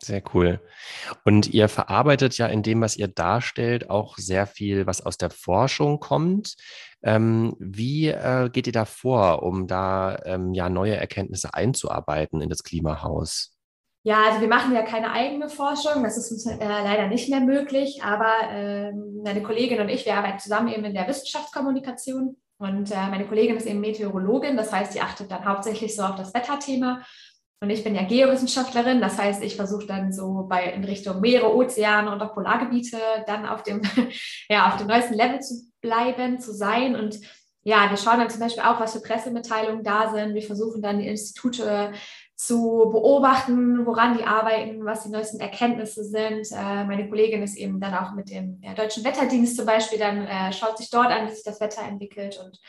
Sehr 0.00 0.22
cool. 0.34 0.60
Und 1.24 1.48
ihr 1.48 1.68
verarbeitet 1.68 2.36
ja 2.38 2.46
in 2.46 2.62
dem, 2.62 2.80
was 2.80 2.96
ihr 2.96 3.08
darstellt, 3.08 3.90
auch 3.90 4.16
sehr 4.16 4.46
viel, 4.46 4.86
was 4.86 5.04
aus 5.04 5.18
der 5.18 5.30
Forschung 5.30 6.00
kommt. 6.00 6.56
Ähm, 7.02 7.56
wie 7.58 8.08
äh, 8.08 8.48
geht 8.52 8.66
ihr 8.66 8.72
da 8.72 8.84
vor, 8.84 9.42
um 9.42 9.66
da 9.66 10.20
ähm, 10.24 10.52
ja 10.52 10.68
neue 10.68 10.96
Erkenntnisse 10.96 11.54
einzuarbeiten 11.54 12.40
in 12.40 12.48
das 12.48 12.62
Klimahaus? 12.62 13.57
Ja, 14.04 14.22
also 14.28 14.40
wir 14.40 14.48
machen 14.48 14.74
ja 14.74 14.82
keine 14.82 15.12
eigene 15.12 15.48
Forschung, 15.48 16.04
das 16.04 16.16
ist 16.16 16.30
uns 16.30 16.46
äh, 16.46 16.56
leider 16.58 17.08
nicht 17.08 17.28
mehr 17.28 17.40
möglich, 17.40 18.00
aber 18.02 18.32
äh, 18.50 18.92
meine 18.92 19.42
Kollegin 19.42 19.80
und 19.80 19.88
ich, 19.88 20.06
wir 20.06 20.14
arbeiten 20.14 20.38
zusammen 20.38 20.68
eben 20.68 20.84
in 20.84 20.94
der 20.94 21.08
Wissenschaftskommunikation 21.08 22.36
und 22.58 22.90
äh, 22.90 23.08
meine 23.10 23.26
Kollegin 23.26 23.56
ist 23.56 23.66
eben 23.66 23.80
Meteorologin, 23.80 24.56
das 24.56 24.72
heißt, 24.72 24.92
sie 24.92 25.00
achtet 25.00 25.30
dann 25.30 25.44
hauptsächlich 25.44 25.96
so 25.96 26.04
auf 26.04 26.14
das 26.14 26.32
Wetterthema 26.32 27.04
und 27.60 27.70
ich 27.70 27.82
bin 27.82 27.96
ja 27.96 28.04
Geowissenschaftlerin, 28.04 29.00
das 29.00 29.18
heißt, 29.18 29.42
ich 29.42 29.56
versuche 29.56 29.86
dann 29.86 30.12
so 30.12 30.46
bei 30.48 30.64
in 30.72 30.84
Richtung 30.84 31.20
Meere, 31.20 31.52
Ozeane 31.52 32.12
und 32.12 32.22
auch 32.22 32.34
Polargebiete 32.34 32.98
dann 33.26 33.46
auf 33.46 33.64
dem, 33.64 33.82
ja, 34.48 34.68
auf 34.68 34.76
dem 34.76 34.86
neuesten 34.86 35.14
Level 35.14 35.40
zu 35.40 35.72
bleiben, 35.80 36.38
zu 36.38 36.54
sein 36.54 36.94
und 36.94 37.18
ja, 37.64 37.90
wir 37.90 37.96
schauen 37.96 38.20
dann 38.20 38.30
zum 38.30 38.40
Beispiel 38.40 38.62
auch, 38.62 38.80
was 38.80 38.92
für 38.92 39.02
Pressemitteilungen 39.02 39.82
da 39.84 40.10
sind. 40.10 40.34
Wir 40.34 40.42
versuchen 40.42 40.80
dann 40.80 41.00
die 41.00 41.08
Institute 41.08 41.92
zu 42.38 42.88
beobachten, 42.92 43.84
woran 43.84 44.16
die 44.16 44.22
arbeiten, 44.22 44.84
was 44.84 45.02
die 45.02 45.10
neuesten 45.10 45.40
Erkenntnisse 45.40 46.04
sind. 46.04 46.46
Äh, 46.52 46.84
meine 46.84 47.08
Kollegin 47.08 47.42
ist 47.42 47.56
eben 47.56 47.80
dann 47.80 47.94
auch 47.94 48.14
mit 48.14 48.30
dem 48.30 48.60
Deutschen 48.76 49.02
Wetterdienst 49.04 49.56
zum 49.56 49.66
Beispiel, 49.66 49.98
dann 49.98 50.24
äh, 50.24 50.52
schaut 50.52 50.78
sich 50.78 50.88
dort 50.88 51.08
an, 51.08 51.26
wie 51.26 51.32
sich 51.32 51.42
das 51.42 51.60
Wetter 51.60 51.82
entwickelt 51.82 52.40
und 52.42 52.60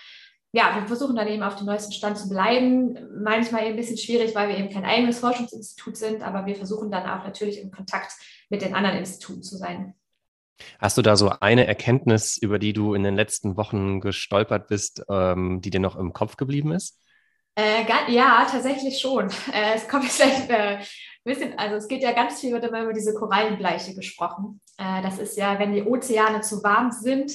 ja, 0.52 0.76
wir 0.76 0.88
versuchen 0.88 1.16
dann 1.16 1.28
eben 1.28 1.44
auf 1.44 1.58
dem 1.58 1.68
neuesten 1.68 1.92
Stand 1.92 2.18
zu 2.18 2.28
bleiben. 2.28 2.98
Manchmal 3.24 3.62
eben 3.62 3.74
ein 3.74 3.76
bisschen 3.76 4.00
schwierig, 4.00 4.34
weil 4.34 4.50
wir 4.50 4.58
eben 4.58 4.72
kein 4.72 4.86
eigenes 4.86 5.20
Forschungsinstitut 5.20 5.96
sind, 5.96 6.24
aber 6.24 6.48
wir 6.48 6.56
versuchen 6.56 6.90
dann 6.90 7.04
auch 7.04 7.24
natürlich 7.24 7.62
in 7.62 7.70
Kontakt 7.70 8.14
mit 8.50 8.64
den 8.64 8.74
anderen 8.74 8.98
Instituten 8.98 9.44
zu 9.44 9.58
sein. 9.58 9.94
Hast 10.80 10.98
du 10.98 11.04
da 11.04 11.16
so 11.16 11.30
eine 11.40 11.68
Erkenntnis, 11.68 12.38
über 12.38 12.58
die 12.58 12.74
du 12.74 12.96
in 12.96 13.04
den 13.04 13.16
letzten 13.16 13.58
Wochen 13.58 14.02
gestolpert 14.02 14.68
bist, 14.68 15.04
ähm, 15.08 15.62
die 15.62 15.70
dir 15.70 15.80
noch 15.80 15.96
im 15.96 16.14
Kopf 16.14 16.36
geblieben 16.36 16.72
ist? 16.72 17.00
Äh, 17.60 18.14
ja, 18.14 18.48
tatsächlich 18.50 19.00
schon. 19.00 19.30
Äh, 19.54 19.76
es 19.76 19.88
kommt 19.88 20.06
vielleicht 20.06 20.50
äh, 20.50 20.78
ein 20.78 20.86
bisschen, 21.24 21.58
also 21.58 21.76
es 21.76 21.88
geht 21.88 22.04
ja 22.04 22.12
ganz 22.12 22.40
viel, 22.40 22.54
wird 22.54 22.64
immer 22.64 22.84
über 22.84 22.94
diese 22.94 23.14
Korallenbleiche 23.14 23.96
gesprochen. 23.96 24.62
Äh, 24.78 25.02
das 25.02 25.20
ist 25.20 25.38
ja, 25.38 25.60
wenn 25.60 25.74
die 25.74 25.84
Ozeane 25.84 26.42
zu 26.42 26.64
warm 26.64 26.92
sind, 26.92 27.32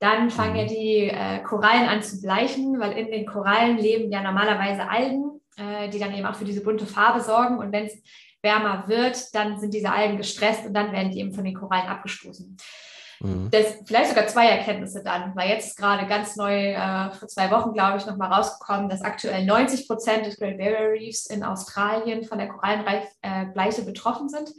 dann 0.00 0.30
fangen 0.30 0.56
ja 0.56 0.64
mhm. 0.64 0.68
die 0.68 1.08
äh, 1.08 1.42
Korallen 1.42 1.88
an 1.88 2.02
zu 2.02 2.20
bleichen, 2.20 2.80
weil 2.80 2.92
in 2.92 3.10
den 3.10 3.26
Korallen 3.26 3.78
leben 3.78 4.10
ja 4.10 4.22
normalerweise 4.22 4.88
Algen, 4.88 5.40
äh, 5.56 5.88
die 5.90 5.98
dann 5.98 6.14
eben 6.14 6.26
auch 6.26 6.34
für 6.34 6.44
diese 6.44 6.62
bunte 6.62 6.86
Farbe 6.86 7.20
sorgen. 7.20 7.58
Und 7.58 7.70
wenn 7.70 7.84
es 7.84 8.02
wärmer 8.42 8.88
wird, 8.88 9.32
dann 9.34 9.60
sind 9.60 9.74
diese 9.74 9.92
Algen 9.92 10.16
gestresst 10.16 10.66
und 10.66 10.74
dann 10.74 10.90
werden 10.90 11.12
die 11.12 11.20
eben 11.20 11.32
von 11.32 11.44
den 11.44 11.54
Korallen 11.54 11.86
abgestoßen. 11.86 12.56
Mhm. 13.20 13.50
Das, 13.50 13.76
vielleicht 13.86 14.10
sogar 14.10 14.26
zwei 14.26 14.48
Erkenntnisse 14.48 15.02
dann, 15.02 15.34
weil 15.36 15.50
jetzt 15.50 15.76
gerade 15.76 16.06
ganz 16.06 16.36
neu 16.36 16.72
äh, 16.72 17.10
vor 17.12 17.28
zwei 17.28 17.50
Wochen, 17.50 17.72
glaube 17.72 17.98
ich, 17.98 18.06
nochmal 18.06 18.32
rausgekommen, 18.32 18.88
dass 18.88 19.02
aktuell 19.02 19.44
90 19.44 19.86
Prozent 19.86 20.26
des 20.26 20.38
Great 20.38 20.58
Barrier 20.58 20.92
Reefs 20.92 21.26
in 21.26 21.44
Australien 21.44 22.24
von 22.24 22.38
der 22.38 22.48
Korallenbleiche 22.48 23.82
äh, 23.82 23.84
betroffen 23.84 24.28
sind. 24.28 24.50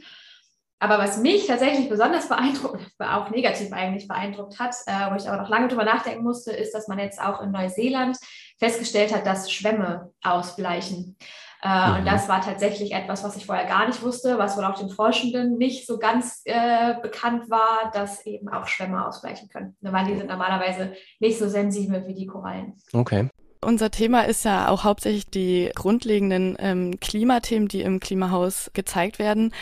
Aber 0.84 0.98
was 0.98 1.18
mich 1.18 1.46
tatsächlich 1.46 1.88
besonders 1.88 2.28
beeindruckt, 2.28 2.86
auch 2.98 3.30
negativ 3.30 3.72
eigentlich 3.72 4.06
beeindruckt 4.06 4.58
hat, 4.58 4.74
äh, 4.86 5.10
wo 5.10 5.16
ich 5.16 5.28
aber 5.28 5.40
noch 5.40 5.48
lange 5.48 5.68
drüber 5.68 5.84
nachdenken 5.84 6.24
musste, 6.24 6.52
ist, 6.52 6.74
dass 6.74 6.88
man 6.88 6.98
jetzt 6.98 7.20
auch 7.20 7.40
in 7.40 7.52
Neuseeland 7.52 8.18
festgestellt 8.58 9.14
hat, 9.14 9.26
dass 9.26 9.50
Schwämme 9.50 10.12
ausbleichen. 10.22 11.16
Äh, 11.64 11.88
mhm. 11.88 11.96
Und 11.96 12.06
das 12.06 12.28
war 12.28 12.42
tatsächlich 12.42 12.92
etwas, 12.92 13.24
was 13.24 13.36
ich 13.36 13.46
vorher 13.46 13.64
gar 13.64 13.86
nicht 13.86 14.02
wusste, 14.02 14.38
was 14.38 14.56
wohl 14.56 14.64
auch 14.64 14.78
den 14.78 14.90
Forschenden 14.90 15.56
nicht 15.56 15.86
so 15.86 15.98
ganz 15.98 16.42
äh, 16.44 16.94
bekannt 17.00 17.48
war, 17.48 17.90
dass 17.92 18.24
eben 18.26 18.48
auch 18.50 18.66
Schwämme 18.66 19.06
ausgleichen 19.06 19.48
können. 19.48 19.74
Weil 19.80 20.04
die 20.06 20.16
sind 20.16 20.28
normalerweise 20.28 20.92
nicht 21.20 21.38
so 21.38 21.48
sensibel 21.48 22.06
wie 22.06 22.14
die 22.14 22.26
Korallen. 22.26 22.74
Okay. 22.92 23.30
Unser 23.62 23.90
Thema 23.90 24.26
ist 24.26 24.44
ja 24.44 24.68
auch 24.68 24.84
hauptsächlich 24.84 25.24
die 25.24 25.70
grundlegenden 25.74 26.54
ähm, 26.58 27.00
Klimathemen, 27.00 27.66
die 27.66 27.80
im 27.80 27.98
Klimahaus 27.98 28.70
gezeigt 28.74 29.18
werden. 29.18 29.54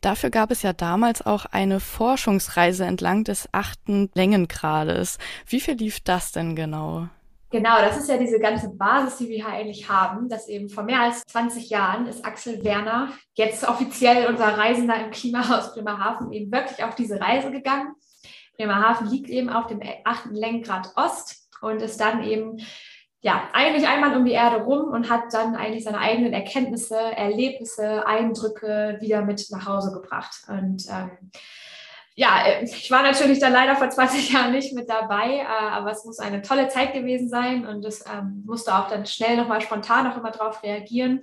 Dafür 0.00 0.30
gab 0.30 0.52
es 0.52 0.62
ja 0.62 0.72
damals 0.72 1.26
auch 1.26 1.44
eine 1.44 1.80
Forschungsreise 1.80 2.84
entlang 2.84 3.24
des 3.24 3.48
achten 3.50 4.10
Längengrades. 4.14 5.18
Wie 5.44 5.60
viel 5.60 5.74
lief 5.74 5.98
das 5.98 6.30
denn 6.30 6.54
genau? 6.54 7.08
Genau, 7.50 7.78
das 7.80 7.96
ist 7.96 8.10
ja 8.10 8.18
diese 8.18 8.38
ganze 8.38 8.68
Basis, 8.68 9.18
die 9.18 9.28
wir 9.30 9.36
hier 9.36 9.48
eigentlich 9.48 9.88
haben, 9.88 10.28
dass 10.28 10.48
eben 10.48 10.68
vor 10.68 10.82
mehr 10.82 11.00
als 11.00 11.22
20 11.22 11.70
Jahren 11.70 12.06
ist 12.06 12.22
Axel 12.24 12.62
Werner, 12.62 13.12
jetzt 13.34 13.66
offiziell 13.66 14.26
unser 14.26 14.58
Reisender 14.58 15.02
im 15.02 15.10
Klimahaus 15.10 15.72
Bremerhaven, 15.72 16.30
eben 16.32 16.52
wirklich 16.52 16.84
auf 16.84 16.94
diese 16.94 17.18
Reise 17.18 17.50
gegangen. 17.50 17.94
Bremerhaven 18.56 19.08
liegt 19.08 19.30
eben 19.30 19.48
auf 19.48 19.66
dem 19.66 19.80
achten 20.04 20.34
Längengrad 20.34 20.92
Ost 20.96 21.48
und 21.62 21.80
ist 21.80 21.98
dann 21.98 22.22
eben 22.22 22.58
ja, 23.20 23.48
eigentlich 23.52 23.88
einmal 23.88 24.16
um 24.16 24.24
die 24.24 24.32
Erde 24.32 24.62
rum 24.62 24.92
und 24.92 25.10
hat 25.10 25.32
dann 25.32 25.56
eigentlich 25.56 25.84
seine 25.84 25.98
eigenen 25.98 26.32
Erkenntnisse, 26.32 26.96
Erlebnisse, 26.96 28.06
Eindrücke 28.06 28.98
wieder 29.00 29.22
mit 29.22 29.46
nach 29.50 29.66
Hause 29.66 29.92
gebracht. 29.92 30.42
Und 30.48 30.84
ähm, 30.88 31.30
ja, 32.18 32.44
äh, 32.44 32.64
ich 32.64 32.90
war 32.90 33.02
natürlich 33.02 33.38
dann 33.38 33.52
leider 33.52 33.76
vor 33.76 33.88
20 33.88 34.32
Jahren 34.32 34.50
nicht 34.50 34.74
mit 34.74 34.90
dabei, 34.90 35.36
äh, 35.36 35.44
aber 35.44 35.92
es 35.92 36.04
muss 36.04 36.18
eine 36.18 36.42
tolle 36.42 36.68
Zeit 36.68 36.92
gewesen 36.92 37.28
sein 37.28 37.64
und 37.64 37.84
es 37.84 38.04
ähm, 38.12 38.42
musste 38.44 38.74
auch 38.74 38.88
dann 38.88 39.06
schnell 39.06 39.36
nochmal 39.36 39.60
spontan 39.60 40.04
noch 40.04 40.16
immer 40.16 40.32
drauf 40.32 40.64
reagieren. 40.64 41.20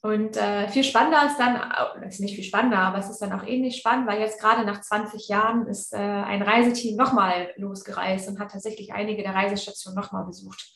Und 0.00 0.38
äh, 0.38 0.68
viel 0.68 0.84
spannender 0.84 1.26
ist 1.26 1.38
dann, 1.38 1.56
äh, 1.56 2.08
ist 2.08 2.20
nicht 2.20 2.34
viel 2.34 2.44
spannender, 2.44 2.78
aber 2.78 2.98
es 2.98 3.10
ist 3.10 3.20
dann 3.20 3.38
auch 3.38 3.46
ähnlich 3.46 3.76
spannend, 3.76 4.08
weil 4.08 4.18
jetzt 4.18 4.40
gerade 4.40 4.64
nach 4.64 4.80
20 4.80 5.28
Jahren 5.28 5.66
ist 5.66 5.92
äh, 5.92 5.98
ein 5.98 6.40
Reiseteam 6.40 6.96
nochmal 6.96 7.52
losgereist 7.56 8.28
und 8.28 8.40
hat 8.40 8.52
tatsächlich 8.52 8.94
einige 8.94 9.22
der 9.22 9.34
Reisestationen 9.34 10.00
nochmal 10.00 10.24
besucht. 10.24 10.72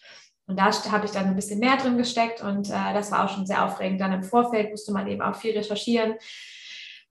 Und 0.46 0.58
da 0.58 0.70
habe 0.90 1.06
ich 1.06 1.12
dann 1.12 1.24
ein 1.24 1.36
bisschen 1.36 1.60
mehr 1.60 1.78
drin 1.78 1.96
gesteckt 1.96 2.42
und 2.42 2.68
äh, 2.68 2.92
das 2.92 3.10
war 3.10 3.24
auch 3.24 3.30
schon 3.30 3.46
sehr 3.46 3.64
aufregend. 3.64 4.02
Dann 4.02 4.12
im 4.12 4.24
Vorfeld 4.24 4.70
musste 4.70 4.92
man 4.92 5.06
eben 5.06 5.22
auch 5.22 5.36
viel 5.36 5.56
recherchieren 5.56 6.16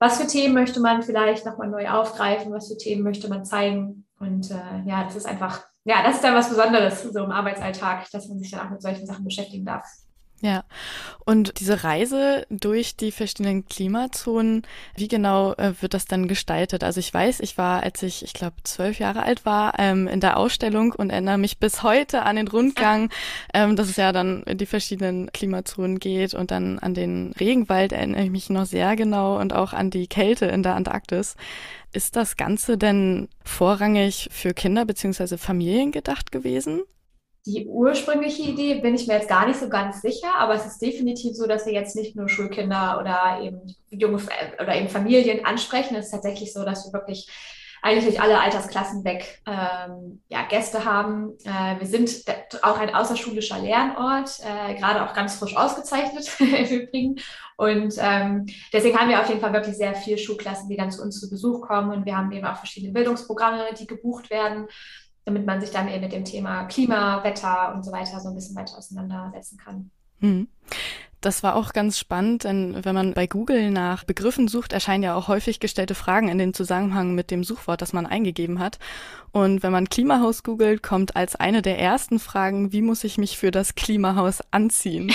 was 0.02 0.20
für 0.20 0.26
Themen 0.26 0.52
möchte 0.52 0.80
man 0.80 1.04
vielleicht 1.04 1.46
nochmal 1.46 1.68
neu 1.68 1.88
aufgreifen, 1.88 2.52
was 2.52 2.66
für 2.66 2.76
Themen 2.76 3.04
möchte 3.04 3.28
man 3.28 3.44
zeigen. 3.44 4.04
Und 4.18 4.50
äh, 4.50 4.82
ja, 4.84 5.04
das 5.04 5.14
ist 5.14 5.26
einfach, 5.26 5.64
ja, 5.84 6.02
das 6.02 6.16
ist 6.16 6.24
dann 6.24 6.34
was 6.34 6.48
Besonderes 6.48 7.04
so 7.04 7.22
im 7.22 7.30
Arbeitsalltag, 7.30 8.10
dass 8.10 8.26
man 8.26 8.40
sich 8.40 8.50
dann 8.50 8.66
auch 8.66 8.70
mit 8.70 8.82
solchen 8.82 9.06
Sachen 9.06 9.24
beschäftigen 9.24 9.64
darf. 9.64 9.86
Ja, 10.44 10.64
und 11.24 11.60
diese 11.60 11.84
Reise 11.84 12.48
durch 12.50 12.96
die 12.96 13.12
verschiedenen 13.12 13.64
Klimazonen, 13.66 14.62
wie 14.96 15.06
genau 15.06 15.52
äh, 15.52 15.74
wird 15.80 15.94
das 15.94 16.06
dann 16.06 16.26
gestaltet? 16.26 16.82
Also 16.82 16.98
ich 16.98 17.14
weiß, 17.14 17.38
ich 17.38 17.56
war, 17.58 17.84
als 17.84 18.02
ich, 18.02 18.24
ich 18.24 18.32
glaube, 18.32 18.56
zwölf 18.64 18.98
Jahre 18.98 19.22
alt 19.22 19.46
war, 19.46 19.78
ähm, 19.78 20.08
in 20.08 20.18
der 20.18 20.36
Ausstellung 20.36 20.94
und 20.94 21.10
erinnere 21.10 21.38
mich 21.38 21.58
bis 21.58 21.84
heute 21.84 22.24
an 22.24 22.34
den 22.34 22.48
Rundgang, 22.48 23.08
ähm, 23.54 23.76
dass 23.76 23.88
es 23.88 23.94
ja 23.94 24.10
dann 24.10 24.42
in 24.42 24.58
die 24.58 24.66
verschiedenen 24.66 25.30
Klimazonen 25.30 26.00
geht 26.00 26.34
und 26.34 26.50
dann 26.50 26.80
an 26.80 26.94
den 26.94 27.32
Regenwald 27.38 27.92
erinnere 27.92 28.24
ich 28.24 28.30
mich 28.30 28.50
noch 28.50 28.66
sehr 28.66 28.96
genau 28.96 29.38
und 29.38 29.52
auch 29.52 29.72
an 29.72 29.90
die 29.90 30.08
Kälte 30.08 30.46
in 30.46 30.64
der 30.64 30.74
Antarktis. 30.74 31.36
Ist 31.92 32.16
das 32.16 32.36
Ganze 32.36 32.76
denn 32.76 33.28
vorrangig 33.44 34.28
für 34.32 34.54
Kinder 34.54 34.84
beziehungsweise 34.86 35.38
Familien 35.38 35.92
gedacht 35.92 36.32
gewesen? 36.32 36.82
Die 37.46 37.66
ursprüngliche 37.66 38.42
Idee 38.42 38.80
bin 38.80 38.94
ich 38.94 39.08
mir 39.08 39.14
jetzt 39.14 39.28
gar 39.28 39.46
nicht 39.46 39.58
so 39.58 39.68
ganz 39.68 40.00
sicher, 40.00 40.32
aber 40.36 40.54
es 40.54 40.64
ist 40.64 40.80
definitiv 40.80 41.34
so, 41.34 41.46
dass 41.46 41.66
wir 41.66 41.72
jetzt 41.72 41.96
nicht 41.96 42.14
nur 42.14 42.28
Schulkinder 42.28 42.98
oder 43.00 43.40
eben 43.42 43.74
junge 43.90 44.22
oder 44.60 44.76
eben 44.76 44.88
Familien 44.88 45.44
ansprechen. 45.44 45.96
Es 45.96 46.06
ist 46.06 46.12
tatsächlich 46.12 46.52
so, 46.52 46.64
dass 46.64 46.86
wir 46.86 46.92
wirklich 46.92 47.28
eigentlich 47.82 48.04
durch 48.04 48.20
alle 48.20 48.40
Altersklassen 48.40 49.04
weg 49.04 49.42
ähm, 49.44 50.22
ja, 50.28 50.44
Gäste 50.48 50.84
haben. 50.84 51.36
Äh, 51.44 51.80
wir 51.80 51.86
sind 51.88 52.24
auch 52.62 52.78
ein 52.78 52.94
außerschulischer 52.94 53.58
Lernort, 53.58 54.38
äh, 54.40 54.74
gerade 54.76 55.04
auch 55.04 55.12
ganz 55.14 55.34
frisch 55.34 55.56
ausgezeichnet 55.56 56.30
im 56.38 56.80
Übrigen. 56.80 57.16
Und 57.56 57.94
ähm, 57.98 58.46
deswegen 58.72 58.96
haben 58.96 59.08
wir 59.08 59.20
auf 59.20 59.28
jeden 59.28 59.40
Fall 59.40 59.52
wirklich 59.52 59.76
sehr 59.76 59.94
viele 59.96 60.16
Schulklassen, 60.16 60.68
die 60.68 60.76
dann 60.76 60.92
zu 60.92 61.02
uns 61.02 61.20
zu 61.20 61.28
Besuch 61.28 61.60
kommen. 61.60 61.90
Und 61.90 62.06
wir 62.06 62.16
haben 62.16 62.30
eben 62.30 62.46
auch 62.46 62.56
verschiedene 62.56 62.92
Bildungsprogramme, 62.92 63.74
die 63.78 63.88
gebucht 63.88 64.30
werden 64.30 64.68
damit 65.24 65.46
man 65.46 65.60
sich 65.60 65.70
dann 65.70 65.88
eben 65.88 66.00
mit 66.00 66.12
dem 66.12 66.24
Thema 66.24 66.64
Klima, 66.64 67.22
Wetter 67.22 67.74
und 67.74 67.84
so 67.84 67.92
weiter 67.92 68.20
so 68.20 68.28
ein 68.28 68.34
bisschen 68.34 68.56
weiter 68.56 68.76
auseinandersetzen 68.76 69.58
kann. 69.58 69.90
Hm. 70.20 70.48
Das 71.22 71.44
war 71.44 71.54
auch 71.54 71.72
ganz 71.72 72.00
spannend, 72.00 72.42
denn 72.42 72.84
wenn 72.84 72.96
man 72.96 73.14
bei 73.14 73.28
Google 73.28 73.70
nach 73.70 74.02
Begriffen 74.02 74.48
sucht, 74.48 74.72
erscheinen 74.72 75.04
ja 75.04 75.14
auch 75.14 75.28
häufig 75.28 75.60
gestellte 75.60 75.94
Fragen 75.94 76.28
in 76.28 76.36
dem 76.36 76.52
Zusammenhang 76.52 77.14
mit 77.14 77.30
dem 77.30 77.44
Suchwort, 77.44 77.80
das 77.80 77.92
man 77.92 78.06
eingegeben 78.06 78.58
hat. 78.58 78.80
Und 79.30 79.62
wenn 79.62 79.70
man 79.70 79.88
Klimahaus 79.88 80.42
googelt, 80.42 80.82
kommt 80.82 81.14
als 81.14 81.36
eine 81.36 81.62
der 81.62 81.78
ersten 81.78 82.18
Fragen, 82.18 82.72
wie 82.72 82.82
muss 82.82 83.04
ich 83.04 83.18
mich 83.18 83.38
für 83.38 83.52
das 83.52 83.76
Klimahaus 83.76 84.40
anziehen? 84.50 85.12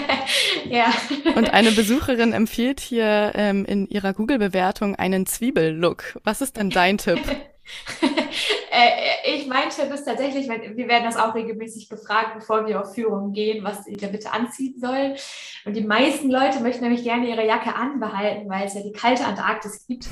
ja. 0.68 0.92
Und 1.34 1.52
eine 1.52 1.72
Besucherin 1.72 2.32
empfiehlt 2.32 2.78
hier 2.78 3.32
ähm, 3.34 3.64
in 3.64 3.88
ihrer 3.88 4.12
Google-Bewertung 4.12 4.94
einen 4.94 5.26
Zwiebellook. 5.26 6.20
Was 6.22 6.42
ist 6.42 6.58
denn 6.58 6.70
dein 6.70 6.96
Tipp? 6.96 7.20
äh, 8.86 9.36
ich 9.36 9.46
mein 9.46 9.70
Tipp 9.70 9.92
ist 9.92 10.04
tatsächlich, 10.04 10.48
wir 10.48 10.88
werden 10.88 11.04
das 11.04 11.16
auch 11.16 11.34
regelmäßig 11.34 11.88
gefragt, 11.88 12.34
bevor 12.34 12.66
wir 12.66 12.80
auf 12.80 12.94
Führung 12.94 13.32
gehen, 13.32 13.64
was 13.64 13.84
da 13.84 14.06
bitte 14.08 14.32
anziehen 14.32 14.78
sollen. 14.80 15.16
Und 15.64 15.74
die 15.74 15.84
meisten 15.84 16.30
Leute 16.30 16.60
möchten 16.60 16.82
nämlich 16.82 17.04
gerne 17.04 17.28
ihre 17.28 17.46
Jacke 17.46 17.74
anbehalten, 17.74 18.48
weil 18.48 18.66
es 18.66 18.74
ja 18.74 18.82
die 18.82 18.92
kalte 18.92 19.24
Antarktis 19.24 19.86
gibt. 19.86 20.08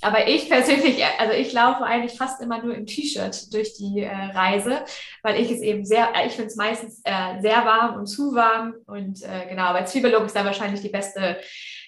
Aber 0.00 0.28
ich 0.28 0.48
persönlich, 0.48 1.02
also 1.18 1.32
ich 1.34 1.52
laufe 1.52 1.82
eigentlich 1.82 2.16
fast 2.16 2.40
immer 2.40 2.62
nur 2.62 2.74
im 2.74 2.86
T-Shirt 2.86 3.52
durch 3.52 3.74
die 3.74 4.02
äh, 4.02 4.14
Reise, 4.32 4.84
weil 5.22 5.40
ich 5.40 5.50
es 5.50 5.60
eben 5.60 5.84
sehr, 5.84 6.14
äh, 6.14 6.28
ich 6.28 6.34
finde 6.34 6.48
es 6.48 6.56
meistens 6.56 7.00
äh, 7.02 7.40
sehr 7.40 7.64
warm 7.64 7.96
und 7.96 8.06
zu 8.06 8.32
warm. 8.34 8.74
Und 8.86 9.22
äh, 9.22 9.46
genau, 9.48 9.64
aber 9.64 9.86
Zwiebellook 9.86 10.26
ist 10.26 10.36
da 10.36 10.44
wahrscheinlich 10.44 10.82
die 10.82 10.88
beste 10.88 11.38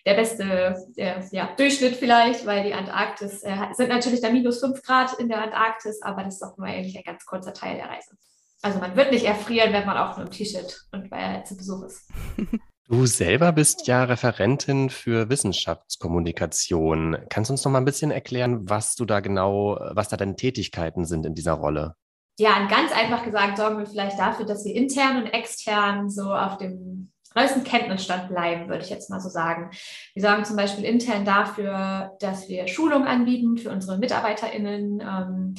der 0.07 0.14
beste 0.14 0.76
äh, 0.97 1.23
ja, 1.30 1.50
Durchschnitt 1.57 1.97
vielleicht, 1.97 2.47
weil 2.47 2.64
die 2.64 2.75
Antarktis 2.75 3.42
äh, 3.42 3.57
sind 3.73 3.88
natürlich 3.88 4.21
da 4.21 4.30
minus 4.30 4.61
5 4.61 4.83
Grad 4.83 5.19
in 5.19 5.28
der 5.28 5.42
Antarktis, 5.42 6.00
aber 6.02 6.25
das 6.25 6.37
ist 6.37 6.42
auch 6.42 6.57
nur 6.57 6.66
eigentlich 6.66 6.97
ein 6.97 7.04
ganz 7.04 7.25
kurzer 7.26 7.52
Teil 7.52 7.76
der 7.76 7.88
Reise. 7.88 8.16
Also 8.62 8.78
man 8.78 8.97
wird 8.97 9.11
nicht 9.11 9.25
erfrieren, 9.25 9.73
wenn 9.73 9.87
man 9.87 9.97
auch 9.97 10.16
nur 10.16 10.26
im 10.26 10.33
T-Shirt 10.33 10.87
und 10.92 11.09
bei 11.11 11.40
zu 11.42 11.57
Besuch 11.57 11.85
ist. 11.85 12.09
Du 12.90 13.07
selber 13.07 13.52
bist 13.52 13.87
ja 13.87 14.02
Referentin 14.02 14.90
für 14.90 15.30
Wissenschaftskommunikation. 15.30 17.19
Kannst 17.28 17.49
du 17.49 17.52
uns 17.52 17.64
noch 17.64 17.71
mal 17.71 17.78
ein 17.78 17.85
bisschen 17.85 18.11
erklären, 18.11 18.69
was 18.69 18.97
du 18.97 19.04
da 19.04 19.21
genau, 19.21 19.78
was 19.92 20.09
da 20.09 20.16
deine 20.16 20.35
Tätigkeiten 20.35 21.04
sind 21.04 21.25
in 21.25 21.37
dieser 21.37 21.52
Rolle? 21.52 21.95
Ja, 22.40 22.66
ganz 22.66 22.90
einfach 22.90 23.23
gesagt 23.23 23.59
sorgen 23.59 23.78
wir 23.78 23.87
vielleicht 23.87 24.19
dafür, 24.19 24.45
dass 24.45 24.64
wir 24.64 24.75
intern 24.75 25.23
und 25.23 25.28
extern 25.28 26.11
so 26.11 26.35
auf 26.35 26.59
dem 26.59 27.12
neuesten 27.34 27.64
Kenntnisstand 27.64 28.28
bleiben, 28.28 28.68
würde 28.68 28.84
ich 28.84 28.90
jetzt 28.90 29.10
mal 29.10 29.20
so 29.20 29.28
sagen. 29.28 29.70
Wir 30.14 30.22
sorgen 30.22 30.44
zum 30.44 30.56
Beispiel 30.56 30.84
intern 30.84 31.25
dafür, 31.25 32.16
dass 32.20 32.49
wir 32.49 32.66
Schulung 32.66 33.04
anbieten 33.04 33.56
für 33.56 33.70
unsere 33.70 33.99
MitarbeiterInnen. 33.99 35.00
Ähm, 35.00 35.54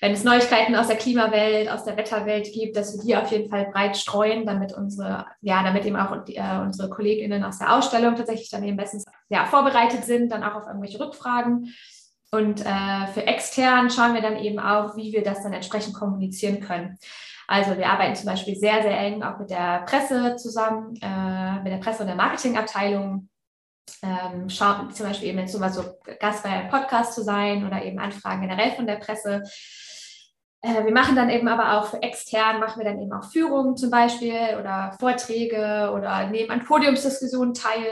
wenn 0.00 0.12
es 0.12 0.22
Neuigkeiten 0.22 0.76
aus 0.76 0.86
der 0.86 0.96
Klimawelt, 0.96 1.68
aus 1.68 1.84
der 1.84 1.96
Wetterwelt 1.96 2.52
gibt, 2.52 2.76
dass 2.76 2.94
wir 2.94 3.04
die 3.04 3.16
auf 3.16 3.32
jeden 3.32 3.50
Fall 3.50 3.68
breit 3.72 3.96
streuen, 3.96 4.46
damit 4.46 4.72
unsere, 4.72 5.26
ja, 5.40 5.62
damit 5.64 5.84
eben 5.86 5.96
auch 5.96 6.12
äh, 6.28 6.60
unsere 6.62 6.88
KollegInnen 6.88 7.42
aus 7.42 7.58
der 7.58 7.74
Ausstellung 7.74 8.14
tatsächlich 8.14 8.48
dann 8.50 8.62
eben 8.62 8.76
bestens 8.76 9.04
ja, 9.28 9.46
vorbereitet 9.46 10.04
sind, 10.04 10.30
dann 10.30 10.44
auch 10.44 10.54
auf 10.54 10.66
irgendwelche 10.66 11.00
Rückfragen. 11.00 11.74
Und 12.30 12.64
äh, 12.64 13.06
für 13.12 13.26
extern 13.26 13.90
schauen 13.90 14.14
wir 14.14 14.20
dann 14.20 14.36
eben 14.36 14.60
auch, 14.60 14.96
wie 14.96 15.12
wir 15.12 15.22
das 15.22 15.42
dann 15.42 15.52
entsprechend 15.52 15.94
kommunizieren 15.94 16.60
können. 16.60 16.98
Also 17.48 17.78
wir 17.78 17.88
arbeiten 17.88 18.14
zum 18.14 18.26
Beispiel 18.26 18.54
sehr, 18.54 18.82
sehr 18.82 18.98
eng 18.98 19.22
auch 19.22 19.38
mit 19.38 19.50
der 19.50 19.84
Presse 19.86 20.36
zusammen, 20.36 20.94
äh, 21.00 21.62
mit 21.62 21.72
der 21.72 21.78
Presse 21.78 22.02
und 22.02 22.08
der 22.08 22.16
Marketingabteilung. 22.16 23.28
Ähm, 24.02 24.50
schauen, 24.50 24.90
zum 24.92 25.06
Beispiel 25.06 25.30
eben 25.30 25.38
jetzt 25.38 25.52
so, 25.52 25.68
so 25.70 25.82
Gast 26.20 26.42
bei 26.42 26.50
einem 26.50 26.68
Podcast 26.68 27.14
zu 27.14 27.22
sein 27.22 27.66
oder 27.66 27.82
eben 27.82 27.98
Anfragen 27.98 28.42
generell 28.42 28.72
von 28.72 28.86
der 28.86 28.96
Presse. 28.96 29.42
Äh, 30.60 30.84
wir 30.84 30.92
machen 30.92 31.16
dann 31.16 31.30
eben 31.30 31.48
aber 31.48 31.78
auch 31.78 31.86
für 31.86 32.02
extern, 32.02 32.60
machen 32.60 32.82
wir 32.82 32.84
dann 32.84 33.00
eben 33.00 33.14
auch 33.14 33.30
Führungen 33.30 33.78
zum 33.78 33.90
Beispiel 33.90 34.58
oder 34.60 34.94
Vorträge 35.00 35.90
oder 35.94 36.26
nehmen 36.26 36.50
an 36.50 36.66
Podiumsdiskussionen 36.66 37.54
teil. 37.54 37.86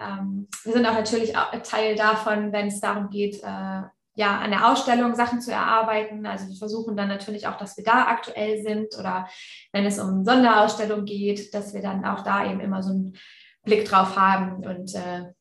Ähm, 0.00 0.48
wir 0.64 0.72
sind 0.72 0.86
auch 0.86 0.94
natürlich 0.94 1.36
auch 1.36 1.52
Teil 1.62 1.96
davon, 1.96 2.50
wenn 2.50 2.68
es 2.68 2.80
darum 2.80 3.10
geht, 3.10 3.42
äh, 3.42 3.82
ja, 4.14 4.38
an 4.38 4.50
der 4.50 4.70
Ausstellung 4.70 5.14
Sachen 5.14 5.40
zu 5.40 5.52
erarbeiten. 5.52 6.26
Also 6.26 6.48
wir 6.48 6.56
versuchen 6.56 6.96
dann 6.96 7.08
natürlich 7.08 7.46
auch, 7.46 7.56
dass 7.56 7.76
wir 7.76 7.84
da 7.84 8.06
aktuell 8.06 8.62
sind 8.62 8.94
oder 8.98 9.28
wenn 9.72 9.86
es 9.86 9.98
um 9.98 10.24
Sonderausstellungen 10.24 11.06
geht, 11.06 11.54
dass 11.54 11.72
wir 11.72 11.82
dann 11.82 12.04
auch 12.04 12.22
da 12.22 12.50
eben 12.50 12.60
immer 12.60 12.82
so 12.82 12.90
einen 12.90 13.16
Blick 13.64 13.86
drauf 13.86 14.16
haben. 14.16 14.64
Und 14.64 14.94
äh, 14.94 15.32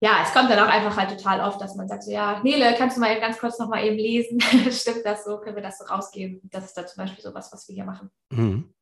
ja, 0.00 0.18
es 0.22 0.32
kommt 0.32 0.50
dann 0.50 0.60
auch 0.60 0.72
einfach 0.72 0.96
halt 0.96 1.10
total 1.10 1.40
oft, 1.40 1.60
dass 1.60 1.74
man 1.74 1.88
sagt, 1.88 2.04
so, 2.04 2.12
ja, 2.12 2.40
Nele, 2.42 2.74
kannst 2.76 2.96
du 2.96 3.00
mal 3.00 3.18
ganz 3.20 3.38
kurz 3.38 3.58
noch 3.58 3.68
mal 3.68 3.84
eben 3.84 3.96
lesen? 3.96 4.40
Stimmt 4.70 5.04
das 5.04 5.24
so? 5.24 5.38
Können 5.38 5.56
wir 5.56 5.62
das 5.62 5.78
so 5.78 5.84
rausgeben? 5.84 6.40
Das 6.44 6.64
ist 6.64 6.74
dann 6.74 6.86
zum 6.86 7.02
Beispiel 7.02 7.22
so 7.22 7.34
was, 7.34 7.52
was 7.52 7.68
wir 7.68 7.74
hier 7.74 7.84
machen. 7.84 8.10
Mhm. 8.30 8.72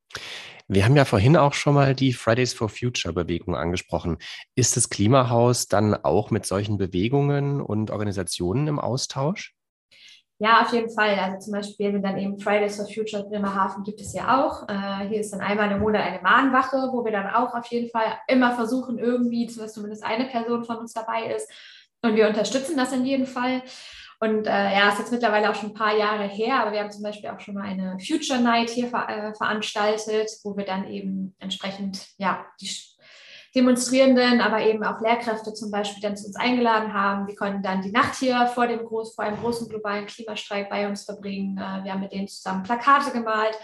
Wir 0.73 0.85
haben 0.85 0.95
ja 0.95 1.05
vorhin 1.05 1.37
auch 1.37 1.53
schon 1.53 1.75
mal 1.75 1.97
die 1.97 2.13
Fridays 2.13 2.53
for 2.53 2.69
Future 2.69 3.13
Bewegung 3.13 3.57
angesprochen. 3.57 4.19
Ist 4.55 4.77
das 4.77 4.89
Klimahaus 4.89 5.67
dann 5.67 5.97
auch 5.97 6.31
mit 6.31 6.47
solchen 6.47 6.79
Bewegungen 6.79 7.61
und 7.61 7.91
Organisationen 7.91 8.69
im 8.69 8.79
Austausch? 8.79 9.53
Ja, 10.39 10.63
auf 10.63 10.73
jeden 10.73 10.89
Fall. 10.89 11.19
Also 11.19 11.39
zum 11.41 11.55
Beispiel 11.55 12.01
dann 12.01 12.17
eben 12.19 12.39
Fridays 12.39 12.77
for 12.77 12.87
Future 12.87 13.29
Bremerhaven 13.29 13.83
gibt 13.83 14.01
es 14.01 14.15
ja 14.15 14.47
auch. 14.47 14.69
Äh, 14.69 15.09
hier 15.09 15.19
ist 15.19 15.33
dann 15.33 15.41
einmal 15.41 15.73
im 15.73 15.81
Monat 15.81 16.03
eine 16.03 16.23
Mahnwache, 16.23 16.77
wo 16.93 17.05
wir 17.05 17.11
dann 17.11 17.27
auch 17.27 17.53
auf 17.53 17.67
jeden 17.67 17.91
Fall 17.91 18.21
immer 18.29 18.55
versuchen, 18.55 19.01
irgendwie, 19.01 19.47
dass 19.47 19.75
zumindest 19.75 20.05
eine 20.05 20.27
Person 20.27 20.63
von 20.65 20.77
uns 20.77 20.93
dabei 20.93 21.35
ist. 21.35 21.51
Und 22.03 22.15
wir 22.15 22.29
unterstützen 22.29 22.77
das 22.77 22.93
in 22.93 23.05
jedem 23.05 23.27
Fall. 23.27 23.63
Und 24.23 24.47
äh, 24.47 24.75
ja, 24.75 24.91
ist 24.91 24.99
jetzt 24.99 25.13
mittlerweile 25.13 25.51
auch 25.51 25.55
schon 25.55 25.71
ein 25.71 25.75
paar 25.75 25.97
Jahre 25.97 26.25
her, 26.25 26.61
aber 26.61 26.73
wir 26.73 26.81
haben 26.81 26.91
zum 26.91 27.03
Beispiel 27.03 27.31
auch 27.31 27.41
schon 27.41 27.55
mal 27.55 27.65
eine 27.65 27.97
Future 27.99 28.39
Night 28.39 28.69
hier 28.69 28.89
ver 28.89 29.09
äh, 29.09 29.35
veranstaltet, 29.35 30.31
wo 30.45 30.55
wir 30.59 30.67
dann 30.67 30.87
eben 30.89 31.35
entsprechend 31.39 32.07
ja 32.19 32.45
die 32.61 32.71
Demonstrierenden, 33.55 34.43
aber 34.43 34.61
eben 34.61 34.85
auch 34.85 35.01
Lehrkräfte 35.01 35.55
zum 35.55 35.71
Beispiel 35.71 36.03
dann 36.03 36.19
zu 36.19 36.27
uns 36.27 36.37
eingeladen 36.37 36.93
haben. 36.93 37.27
Die 37.27 37.35
konnten 37.35 37.63
dann 37.63 37.81
die 37.81 37.91
Nacht 37.91 38.15
hier 38.15 38.47
vor, 38.47 38.67
dem 38.69 38.85
Groß, 38.85 39.15
vor 39.15 39.25
einem 39.25 39.41
großen 39.41 39.69
globalen 39.69 40.07
Klimastreik 40.07 40.69
bei 40.69 40.87
uns 40.87 41.05
verbringen. 41.05 41.57
Äh, 41.57 41.85
wir 41.85 41.93
haben 41.93 42.01
mit 42.01 42.13
denen 42.13 42.29
zusammen 42.29 42.63
Plakate 42.63 43.13
gemalt. 43.13 43.59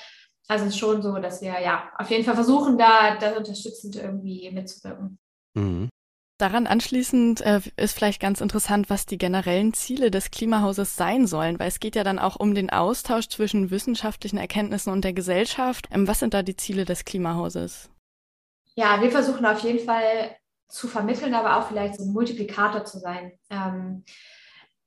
Also 0.49 0.65
es 0.65 0.71
ist 0.71 0.79
schon 0.79 1.03
so, 1.03 1.17
dass 1.19 1.43
wir 1.43 1.61
ja 1.61 1.91
auf 1.99 2.11
jeden 2.11 2.25
Fall 2.25 2.35
versuchen, 2.35 2.79
da 2.79 3.17
das 3.17 3.37
unterstützend 3.37 3.97
irgendwie 3.97 4.51
mitzuwirken. 4.51 5.19
Mhm. 5.55 5.91
Daran 6.39 6.67
anschließend 6.67 7.41
äh, 7.41 7.61
ist 7.77 7.95
vielleicht 7.95 8.21
ganz 8.21 8.43
interessant, 8.43 8.91
was 8.91 9.07
die 9.07 9.17
generellen 9.17 9.73
Ziele 9.73 10.11
des 10.11 10.31
Klimahauses 10.31 10.95
sein 10.95 11.27
sollen, 11.27 11.59
weil 11.59 11.69
es 11.69 11.81
geht 11.81 11.97
ja 11.97 12.05
dann 12.05 12.19
auch 12.19 12.37
um 12.37 12.55
den 12.55 12.69
Austausch 12.69 13.29
zwischen 13.29 13.71
wissenschaftlichen 13.71 14.37
Erkenntnissen 14.37 14.93
und 14.93 15.03
der 15.03 15.15
Gesellschaft. 15.15 15.89
Ähm, 15.91 16.07
was 16.07 16.19
sind 16.19 16.35
da 16.35 16.43
die 16.43 16.57
Ziele 16.57 16.85
des 16.85 17.07
Klimahauses? 17.07 17.89
Ja, 18.75 19.01
wir 19.01 19.11
versuchen 19.11 19.47
auf 19.47 19.61
jeden 19.61 19.79
Fall 19.79 20.37
zu 20.69 20.89
vermitteln, 20.89 21.33
aber 21.33 21.57
auch 21.57 21.69
vielleicht 21.69 21.97
so 21.97 22.05
ein 22.05 22.13
Multiplikator 22.13 22.85
zu 22.85 22.99
sein. 22.99 23.33
Ähm, 23.49 24.05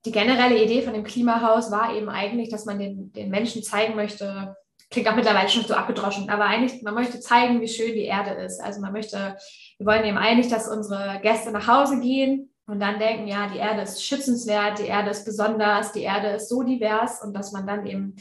die 0.04 0.12
generelle 0.12 0.62
Idee 0.62 0.82
von 0.82 0.94
dem 0.94 1.02
Klimahaus 1.02 1.72
war 1.72 1.96
eben 1.96 2.08
eigentlich, 2.08 2.48
dass 2.50 2.64
man 2.64 2.78
den, 2.78 3.12
den 3.12 3.28
Menschen 3.28 3.64
zeigen 3.64 3.96
möchte, 3.96 4.56
klingt 4.88 5.08
auch 5.08 5.16
mittlerweile 5.16 5.48
schon 5.48 5.64
so 5.64 5.74
abgedroschen, 5.74 6.30
aber 6.30 6.44
eigentlich, 6.44 6.82
man 6.82 6.94
möchte 6.94 7.20
zeigen, 7.20 7.60
wie 7.60 7.68
schön 7.68 7.94
die 7.94 8.04
Erde 8.04 8.30
ist. 8.42 8.60
Also 8.60 8.80
man 8.80 8.92
möchte 8.92 9.36
wir 9.80 9.86
wollen 9.86 10.04
eben 10.04 10.18
eigentlich, 10.18 10.48
dass 10.48 10.68
unsere 10.68 11.20
Gäste 11.22 11.50
nach 11.52 11.66
Hause 11.66 12.00
gehen 12.00 12.50
und 12.66 12.80
dann 12.80 12.98
denken, 12.98 13.26
ja, 13.26 13.48
die 13.48 13.56
Erde 13.56 13.80
ist 13.80 14.04
schützenswert, 14.04 14.78
die 14.78 14.88
Erde 14.88 15.08
ist 15.08 15.24
besonders, 15.24 15.92
die 15.92 16.02
Erde 16.02 16.28
ist 16.36 16.50
so 16.50 16.62
divers 16.62 17.22
und 17.22 17.32
dass 17.32 17.52
man 17.52 17.66
dann 17.66 17.86
eben 17.86 18.14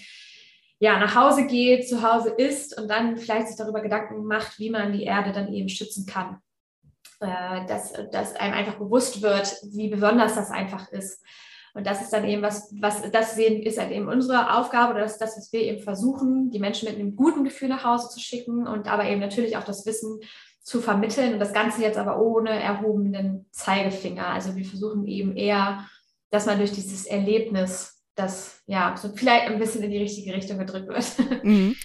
ja, 0.79 0.97
nach 0.97 1.15
Hause 1.15 1.47
geht, 1.47 1.89
zu 1.89 2.01
Hause 2.01 2.29
ist 2.29 2.79
und 2.79 2.87
dann 2.87 3.17
vielleicht 3.17 3.49
sich 3.49 3.57
darüber 3.57 3.81
Gedanken 3.81 4.23
macht, 4.23 4.57
wie 4.57 4.69
man 4.69 4.93
die 4.93 5.03
Erde 5.03 5.33
dann 5.33 5.51
eben 5.51 5.67
schützen 5.67 6.05
kann. 6.05 6.37
Äh, 7.19 7.65
dass, 7.67 7.91
dass 8.13 8.37
einem 8.37 8.53
einfach 8.53 8.75
bewusst 8.75 9.21
wird, 9.21 9.53
wie 9.73 9.89
besonders 9.89 10.35
das 10.35 10.51
einfach 10.51 10.89
ist. 10.93 11.21
Und 11.73 11.85
das 11.85 12.01
ist 12.01 12.13
dann 12.13 12.25
eben 12.25 12.41
was, 12.41 12.73
was 12.79 13.11
das 13.11 13.35
sehen, 13.35 13.61
ist 13.61 13.77
halt 13.77 13.91
eben 13.91 14.07
unsere 14.07 14.57
Aufgabe 14.57 14.93
oder 14.93 15.01
das 15.01 15.13
ist 15.13 15.21
das, 15.21 15.37
was 15.37 15.51
wir 15.51 15.59
eben 15.59 15.83
versuchen, 15.83 16.49
die 16.49 16.59
Menschen 16.59 16.87
mit 16.87 16.97
einem 16.97 17.17
guten 17.17 17.43
Gefühl 17.43 17.67
nach 17.67 17.83
Hause 17.83 18.07
zu 18.07 18.21
schicken 18.21 18.65
und 18.65 18.87
aber 18.87 19.03
eben 19.03 19.19
natürlich 19.19 19.57
auch 19.57 19.65
das 19.65 19.85
Wissen, 19.85 20.21
zu 20.61 20.81
vermitteln 20.81 21.33
und 21.33 21.39
das 21.39 21.53
Ganze 21.53 21.81
jetzt 21.81 21.97
aber 21.97 22.19
ohne 22.19 22.51
erhobenen 22.51 23.45
Zeigefinger. 23.51 24.27
Also 24.27 24.55
wir 24.55 24.65
versuchen 24.65 25.07
eben 25.07 25.35
eher, 25.35 25.87
dass 26.29 26.45
man 26.45 26.57
durch 26.57 26.71
dieses 26.71 27.05
Erlebnis, 27.05 28.03
das 28.15 28.61
ja 28.65 28.95
so 28.97 29.09
vielleicht 29.15 29.47
ein 29.47 29.59
bisschen 29.59 29.83
in 29.83 29.91
die 29.91 29.97
richtige 29.97 30.33
Richtung 30.33 30.59
gedrückt 30.59 30.87
wird. 30.87 31.43
Mhm. 31.43 31.75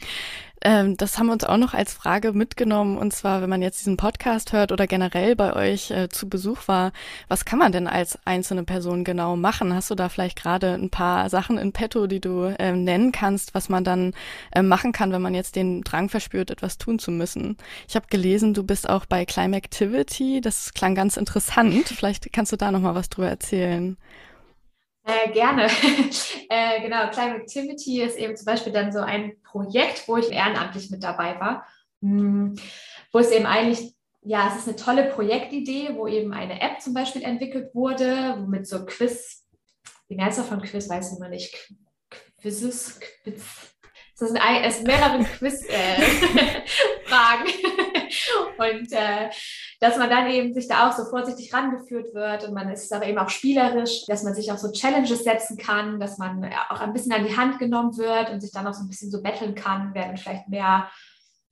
Ähm, 0.63 0.97
das 0.97 1.19
haben 1.19 1.27
wir 1.27 1.33
uns 1.35 1.45
auch 1.45 1.59
noch 1.59 1.75
als 1.75 1.93
Frage 1.93 2.33
mitgenommen. 2.33 2.97
Und 2.97 3.13
zwar, 3.13 3.43
wenn 3.43 3.51
man 3.51 3.63
jetzt 3.63 3.81
diesen 3.81 3.97
Podcast 3.97 4.53
hört 4.53 4.73
oder 4.73 4.87
generell 4.87 5.37
bei 5.37 5.55
euch 5.55 5.91
äh, 5.91 6.09
zu 6.09 6.29
Besuch 6.29 6.69
war, 6.69 6.93
was 7.29 7.45
kann 7.45 7.59
man 7.59 7.73
denn 7.73 7.87
als 7.87 8.19
einzelne 8.25 8.65
Person 8.65 9.05
genau 9.05 9.37
machen? 9.37 9.75
Hast 9.75 9.91
du 9.91 9.95
da 9.95 10.09
vielleicht 10.09 10.41
gerade 10.41 10.75
ein 10.75 10.91
paar 10.91 11.29
Sachen 11.29 11.59
in 11.59 11.73
petto, 11.73 12.07
die 12.07 12.21
du 12.21 12.45
äh, 12.59 12.73
nennen 12.73 13.13
kannst, 13.13 13.55
was 13.55 13.69
man 13.69 13.85
dann 13.85 14.15
äh, 14.53 14.63
machen 14.63 14.93
kann, 14.93 15.13
wenn 15.13 15.23
man 15.23 15.35
jetzt 15.35 15.57
den 15.57 15.83
Drang 15.83 16.09
verspürt, 16.09 16.51
etwas 16.51 16.79
tun 16.79 16.99
zu 16.99 17.11
müssen? 17.11 17.57
Ich 17.87 17.97
habe 17.97 18.07
gelesen, 18.09 18.55
du 18.55 18.65
bist 18.65 18.89
auch 18.89 19.05
bei 19.07 19.25
Climactivity. 19.27 20.41
Das 20.41 20.73
klang 20.73 20.95
ganz 20.95 21.17
interessant. 21.17 21.89
Vielleicht 21.89 22.33
kannst 22.33 22.53
du 22.53 22.57
da 22.57 22.71
noch 22.71 22.81
mal 22.81 22.95
was 22.95 23.11
drüber 23.11 23.29
erzählen. 23.29 23.97
Äh, 25.07 25.33
gerne. 25.33 25.67
äh, 26.49 26.81
genau, 26.81 27.11
Climate 27.11 27.43
Activity 27.43 28.03
ist 28.03 28.17
eben 28.17 28.37
zum 28.37 28.47
Beispiel 28.47 28.73
dann 28.73 28.91
so 28.91 29.01
ein 29.01 29.35
Projekt, 29.43 30.09
wo 30.09 30.17
ich 30.17 30.31
ehrenamtlich 30.31 30.91
mit 30.91 31.05
dabei 31.05 31.39
war, 31.39 31.67
hm, 32.01 32.57
wo 33.13 33.19
es 33.19 33.31
eben 33.31 33.45
eigentlich, 33.45 33.95
ja, 34.23 34.49
es 34.49 34.61
ist 34.61 34.69
eine 34.69 34.77
tolle 34.77 35.11
Projektidee, 35.11 35.91
wo 35.95 36.07
eben 36.07 36.33
eine 36.33 36.63
App 36.63 36.81
zum 36.81 36.95
Beispiel 36.95 37.23
entwickelt 37.23 37.75
wurde, 37.75 38.37
womit 38.39 38.67
so 38.67 38.87
Quiz, 38.87 39.47
heißt 40.19 40.39
das 40.39 40.49
von 40.49 40.63
Quiz, 40.63 40.89
weiß 40.89 41.13
ich 41.13 41.19
immer 41.19 41.29
nicht, 41.29 41.55
Quizzes, 42.41 42.99
Quiz, 43.23 43.43
es 44.19 44.77
sind 44.77 44.87
mehrere 44.87 45.23
Quiz-Fragen. 45.25 47.47
Äh, 47.47 47.51
und 48.59 48.93
äh, 48.93 49.31
dass 49.85 49.99
man 49.99 50.09
dann 50.09 50.31
eben 50.31 50.55
sich 50.55 50.67
da 50.67 50.89
auch 50.89 50.97
so 50.97 51.05
vorsichtig 51.05 51.53
rangeführt 51.53 52.15
wird 52.15 52.49
und 52.49 52.55
man 52.55 52.71
ist 52.71 52.91
aber 52.91 53.07
eben 53.07 53.19
auch 53.19 53.29
spielerisch, 53.29 54.07
dass 54.07 54.23
man 54.23 54.35
sich 54.35 54.51
auch 54.51 54.57
so 54.57 54.73
Challenges 54.73 55.25
setzen 55.25 55.59
kann, 55.59 56.01
dass 56.01 56.17
man 56.17 56.43
auch 56.71 56.81
ein 56.81 56.95
bisschen 56.95 57.13
an 57.13 57.27
die 57.27 57.37
Hand 57.37 57.59
genommen 57.59 57.95
wird 57.99 58.31
und 58.31 58.41
sich 58.41 58.51
dann 58.51 58.67
auch 58.67 58.73
so 58.73 58.83
ein 58.83 58.89
bisschen 58.89 59.11
so 59.11 59.21
betteln 59.21 59.55
kann, 59.55 59.91
wer 59.93 60.07
dann 60.07 60.17
vielleicht 60.17 60.49
mehr 60.49 60.89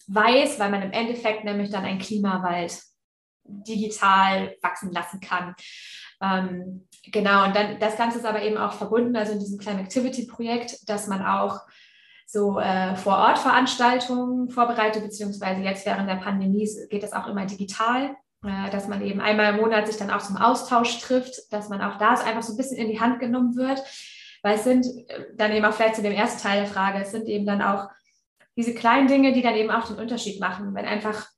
weiß, 0.07 0.59
weil 0.59 0.71
man 0.71 0.81
im 0.81 0.93
Endeffekt 0.93 1.45
nämlich 1.45 1.69
dann 1.69 1.85
einen 1.85 1.99
Klimawald 1.99 2.81
digital 3.45 4.57
wachsen 4.63 4.93
lassen 4.93 5.21
kann. 5.21 5.55
Ähm, 6.23 6.89
genau, 7.05 7.45
und 7.45 7.55
dann 7.55 7.79
das 7.81 7.99
Ganze 7.99 8.17
ist 8.17 8.25
aber 8.25 8.41
eben 8.41 8.57
auch 8.57 8.73
verbunden, 8.73 9.15
also 9.15 9.33
in 9.35 9.41
diesem 9.41 9.59
Climate 9.59 9.85
Activity 9.85 10.27
Projekt, 10.27 10.89
dass 10.89 11.07
man 11.07 11.23
auch 11.23 11.61
so 12.25 12.59
äh, 12.59 12.97
Vor-Ort-Veranstaltungen 12.97 14.49
vorbereitet, 14.49 15.03
beziehungsweise 15.03 15.61
jetzt 15.61 15.85
während 15.85 16.09
der 16.09 16.15
Pandemie 16.15 16.67
geht 16.89 17.03
das 17.03 17.13
auch 17.13 17.27
immer 17.27 17.45
digital, 17.45 18.05
äh, 18.07 18.22
dass 18.43 18.89
man 18.89 19.03
eben 19.03 19.21
einmal 19.21 19.55
im 19.55 19.61
Monat 19.61 19.87
sich 19.87 19.97
dann 19.97 20.11
auch 20.11 20.23
zum 20.23 20.37
Austausch 20.37 20.99
trifft, 21.01 21.53
dass 21.53 21.69
man 21.69 21.81
auch 21.81 21.99
da 21.99 22.15
einfach 22.15 22.43
so 22.43 22.53
ein 22.55 22.57
bisschen 22.57 22.77
in 22.77 22.89
die 22.89 23.01
Hand 23.01 23.21
genommen 23.21 23.57
wird, 23.57 23.83
weil 24.43 24.57
es 24.57 24.65
sind 24.65 24.87
äh, 25.09 25.27
dann 25.35 25.53
eben 25.53 25.65
auch 25.65 25.73
vielleicht 25.73 25.97
zu 25.97 26.03
dem 26.03 26.13
ersten 26.13 26.43
Teil 26.43 26.63
der 26.63 26.71
Frage, 26.71 26.99
es 27.01 27.13
sind 27.13 27.29
eben 27.29 27.47
dann 27.47 27.63
auch 27.63 27.89
diese 28.57 28.75
kleinen 28.75 29.09
Dinge, 29.09 29.33
die 29.33 29.43
dann 29.43 29.55
eben 29.55 29.71
auch 29.71 29.87
den 29.87 29.97
Unterschied 29.97 30.41
machen, 30.41 30.75
wenn 30.75 30.85
einfach 30.85 31.29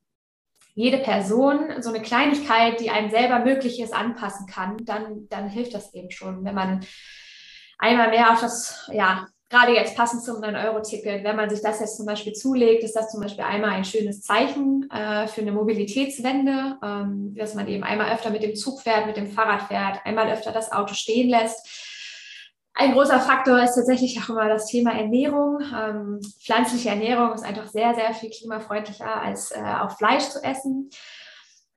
jede 0.73 0.97
Person 0.97 1.81
so 1.81 1.89
eine 1.89 2.01
Kleinigkeit, 2.01 2.79
die 2.81 2.89
einem 2.89 3.09
selber 3.09 3.39
möglich 3.39 3.79
ist, 3.79 3.93
anpassen 3.93 4.47
kann, 4.47 4.77
dann, 4.83 5.27
dann 5.29 5.47
hilft 5.47 5.73
das 5.73 5.93
eben 5.93 6.11
schon, 6.11 6.43
wenn 6.43 6.55
man 6.55 6.85
einmal 7.77 8.09
mehr 8.09 8.33
auf 8.33 8.41
das, 8.41 8.89
ja, 8.91 9.27
gerade 9.49 9.73
jetzt 9.73 9.95
passend 9.95 10.23
zum 10.23 10.37
9-Euro-Ticket, 10.37 11.23
wenn 11.23 11.35
man 11.35 11.49
sich 11.49 11.61
das 11.61 11.79
jetzt 11.79 11.97
zum 11.97 12.05
Beispiel 12.05 12.33
zulegt, 12.33 12.83
ist 12.83 12.95
das 12.95 13.11
zum 13.11 13.21
Beispiel 13.21 13.43
einmal 13.43 13.71
ein 13.71 13.85
schönes 13.85 14.21
Zeichen 14.21 14.89
äh, 14.89 15.27
für 15.27 15.41
eine 15.41 15.51
Mobilitätswende, 15.51 16.77
ähm, 16.83 17.35
dass 17.35 17.53
man 17.53 17.67
eben 17.67 17.83
einmal 17.83 18.13
öfter 18.13 18.31
mit 18.31 18.43
dem 18.43 18.55
Zug 18.55 18.81
fährt, 18.81 19.05
mit 19.05 19.17
dem 19.17 19.27
Fahrrad 19.27 19.63
fährt, 19.63 19.99
einmal 20.03 20.31
öfter 20.31 20.51
das 20.51 20.71
Auto 20.71 20.93
stehen 20.93 21.29
lässt. 21.29 21.83
Ein 22.77 22.91
großer 22.91 23.21
Faktor 23.21 23.63
ist 23.63 23.75
tatsächlich 23.75 24.19
auch 24.21 24.29
immer 24.29 24.49
das 24.49 24.65
Thema 24.65 24.91
Ernährung. 24.91 25.61
Ähm, 25.61 26.19
pflanzliche 26.43 26.89
Ernährung 26.89 27.33
ist 27.33 27.45
einfach 27.45 27.67
sehr, 27.67 27.95
sehr 27.95 28.13
viel 28.13 28.31
klimafreundlicher 28.31 29.21
als 29.21 29.51
äh, 29.51 29.61
auch 29.81 29.97
Fleisch 29.97 30.23
zu 30.23 30.43
essen. 30.43 30.89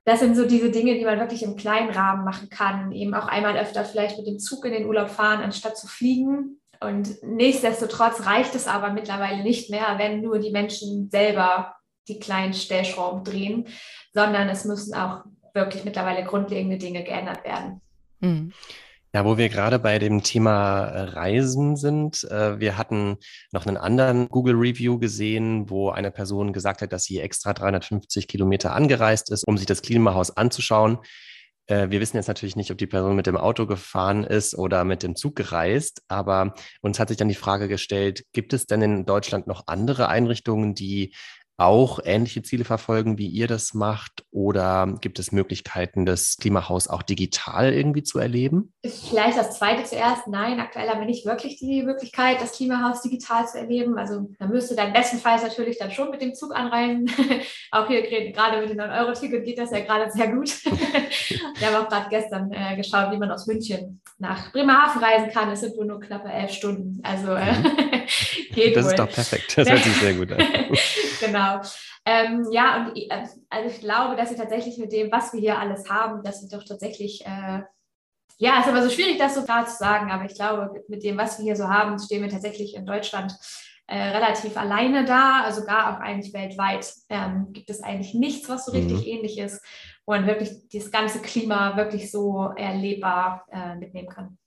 Das 0.03 0.19
sind 0.19 0.35
so 0.35 0.45
diese 0.45 0.71
Dinge, 0.71 0.95
die 0.95 1.05
man 1.05 1.19
wirklich 1.19 1.43
im 1.43 1.55
kleinen 1.55 1.91
Rahmen 1.91 2.25
machen 2.25 2.49
kann. 2.49 2.91
Eben 2.91 3.13
auch 3.13 3.27
einmal 3.27 3.57
öfter 3.57 3.85
vielleicht 3.85 4.17
mit 4.17 4.27
dem 4.27 4.39
Zug 4.39 4.65
in 4.65 4.73
den 4.73 4.87
Urlaub 4.87 5.09
fahren, 5.09 5.41
anstatt 5.41 5.77
zu 5.77 5.87
fliegen. 5.87 6.59
Und 6.81 7.21
nichtsdestotrotz 7.23 8.25
reicht 8.25 8.55
es 8.55 8.67
aber 8.67 8.91
mittlerweile 8.91 9.43
nicht 9.43 9.69
mehr, 9.69 9.95
wenn 9.97 10.21
nur 10.21 10.39
die 10.39 10.51
Menschen 10.51 11.09
selber 11.09 11.75
die 12.07 12.19
kleinen 12.19 12.53
Stellschrauben 12.53 13.23
drehen, 13.23 13.67
sondern 14.13 14.47
es 14.49 14.65
müssen 14.65 14.93
auch 14.95 15.23
wirklich 15.53 15.83
mittlerweile 15.83 16.23
grundlegende 16.23 16.77
Dinge 16.77 17.03
geändert 17.03 17.43
werden. 17.43 17.81
Mhm. 18.21 18.53
Ja, 19.11 19.25
wo 19.25 19.39
wir 19.39 19.49
gerade 19.49 19.79
bei 19.79 19.97
dem 19.97 20.21
Thema 20.21 20.83
Reisen 20.83 21.75
sind, 21.75 22.25
äh, 22.25 22.59
wir 22.59 22.77
hatten 22.77 23.17
noch 23.51 23.65
einen 23.65 23.77
anderen 23.77 24.29
Google 24.29 24.53
Review 24.53 24.99
gesehen, 24.99 25.67
wo 25.67 25.89
eine 25.89 26.11
Person 26.11 26.53
gesagt 26.53 26.83
hat, 26.83 26.93
dass 26.93 27.05
sie 27.05 27.19
extra 27.19 27.53
350 27.53 28.27
Kilometer 28.27 28.75
angereist 28.75 29.31
ist, 29.31 29.45
um 29.45 29.57
sich 29.57 29.65
das 29.65 29.81
Klimahaus 29.81 30.37
anzuschauen. 30.37 30.99
Äh, 31.69 31.91
wir 31.91 32.01
wissen 32.01 32.17
jetzt 32.17 32.27
natürlich 32.27 32.55
nicht, 32.55 32.71
ob 32.71 32.77
die 32.77 32.87
Person 32.87 33.15
mit 33.15 33.27
dem 33.27 33.37
Auto 33.37 33.65
gefahren 33.67 34.23
ist 34.23 34.55
oder 34.55 34.83
mit 34.83 35.03
dem 35.03 35.15
Zug 35.15 35.35
gereist, 35.35 36.01
aber 36.07 36.53
uns 36.81 36.99
hat 36.99 37.09
sich 37.09 37.17
dann 37.17 37.29
die 37.29 37.35
Frage 37.35 37.67
gestellt, 37.67 38.25
gibt 38.33 38.53
es 38.53 38.65
denn 38.65 38.81
in 38.81 39.05
Deutschland 39.05 39.47
noch 39.47 39.63
andere 39.67 40.09
Einrichtungen, 40.09 40.73
die 40.73 41.13
auch 41.59 41.99
ähnliche 42.03 42.41
Ziele 42.41 42.63
verfolgen, 42.63 43.17
wie 43.17 43.27
ihr 43.27 43.47
das 43.47 43.73
macht? 43.73 44.23
Oder 44.31 44.95
gibt 45.01 45.19
es 45.19 45.31
Möglichkeiten, 45.31 46.05
das 46.05 46.37
Klimahaus 46.39 46.87
auch 46.87 47.03
digital 47.03 47.73
irgendwie 47.73 48.03
zu 48.03 48.17
erleben? 48.17 48.73
Vielleicht 48.83 49.37
das 49.37 49.57
zweite 49.57 49.83
zuerst. 49.83 50.27
Nein, 50.27 50.59
aktuell 50.59 50.87
haben 50.87 50.99
wir 50.99 51.05
nicht 51.05 51.25
wirklich 51.25 51.57
die 51.57 51.83
Möglichkeit, 51.83 52.41
das 52.41 52.53
Klimahaus 52.53 53.01
digital 53.01 53.47
zu 53.47 53.57
erleben. 53.57 53.97
Also 53.97 54.29
da 54.39 54.47
müsste 54.47 54.75
dann 54.75 54.93
bestenfalls 54.93 55.43
natürlich 55.43 55.77
dann 55.77 55.91
schon 55.91 56.11
mit 56.11 56.21
dem 56.21 56.33
Zug 56.33 56.55
anreisen. 56.55 57.11
auch 57.71 57.87
hier 57.87 58.03
gerade 58.03 58.61
mit 58.61 58.69
dem 58.69 58.77
9-Euro-Ticket 58.77 59.43
geht 59.43 59.57
das 59.57 59.71
ja 59.71 59.81
gerade 59.81 60.09
sehr 60.11 60.29
gut. 60.29 60.49
wir 60.65 61.67
haben 61.67 61.85
auch 61.85 61.89
gerade 61.89 62.09
gestern 62.09 62.51
äh, 62.53 62.77
geschaut, 62.77 63.11
wie 63.11 63.17
man 63.17 63.31
aus 63.31 63.47
München 63.47 64.01
nach 64.17 64.51
Bremerhaven 64.53 65.03
reisen 65.03 65.29
kann. 65.31 65.49
Es 65.49 65.59
sind 65.59 65.75
wohl 65.75 65.85
nur 65.85 65.99
knappe 65.99 66.29
elf 66.29 66.51
Stunden. 66.51 66.99
Also 67.03 67.33
äh, 67.33 67.51
mhm. 67.51 67.63
geht 68.53 68.75
Das 68.75 68.85
wohl. 68.85 68.91
ist 68.91 68.99
doch 68.99 69.09
perfekt. 69.09 69.57
Das 69.57 69.69
hört 69.69 69.83
sich 69.83 69.95
sehr 69.97 70.13
gut 70.13 70.31
an. 70.31 70.43
genau. 71.19 71.48
Ähm, 72.05 72.47
ja, 72.51 72.77
und 72.77 72.97
äh, 72.97 73.27
also 73.49 73.69
ich 73.69 73.79
glaube, 73.79 74.15
dass 74.15 74.29
sie 74.29 74.35
tatsächlich 74.35 74.77
mit 74.77 74.91
dem, 74.91 75.11
was 75.11 75.33
wir 75.33 75.39
hier 75.39 75.59
alles 75.59 75.89
haben, 75.89 76.23
dass 76.23 76.41
sie 76.41 76.49
doch 76.49 76.63
tatsächlich, 76.63 77.25
äh, 77.25 77.61
ja, 78.37 78.59
es 78.59 78.65
ist 78.65 78.71
aber 78.71 78.83
so 78.83 78.89
schwierig, 78.89 79.17
das 79.17 79.35
so 79.35 79.43
klar 79.43 79.65
zu 79.65 79.77
sagen, 79.77 80.11
aber 80.11 80.25
ich 80.25 80.35
glaube, 80.35 80.83
mit 80.87 81.03
dem, 81.03 81.17
was 81.17 81.37
wir 81.37 81.43
hier 81.43 81.55
so 81.55 81.67
haben, 81.69 81.99
stehen 81.99 82.23
wir 82.23 82.29
tatsächlich 82.29 82.75
in 82.75 82.85
Deutschland 82.85 83.33
äh, 83.89 83.97
relativ 83.97 84.55
alleine 84.55 85.03
da, 85.03 85.41
also 85.43 85.65
gar 85.65 85.95
auch 85.95 85.99
eigentlich 85.99 86.33
weltweit 86.33 86.93
ähm, 87.09 87.47
gibt 87.53 87.69
es 87.69 87.83
eigentlich 87.83 88.13
nichts, 88.13 88.47
was 88.47 88.65
so 88.65 88.71
richtig 88.71 88.99
mhm. 88.99 89.03
ähnlich 89.03 89.37
ist, 89.39 89.63
wo 90.05 90.13
man 90.13 90.27
wirklich 90.27 90.51
das 90.71 90.91
ganze 90.91 91.21
Klima 91.21 91.75
wirklich 91.75 92.11
so 92.11 92.51
erlebbar 92.55 93.45
äh, 93.51 93.75
mitnehmen 93.75 94.09
kann. 94.09 94.38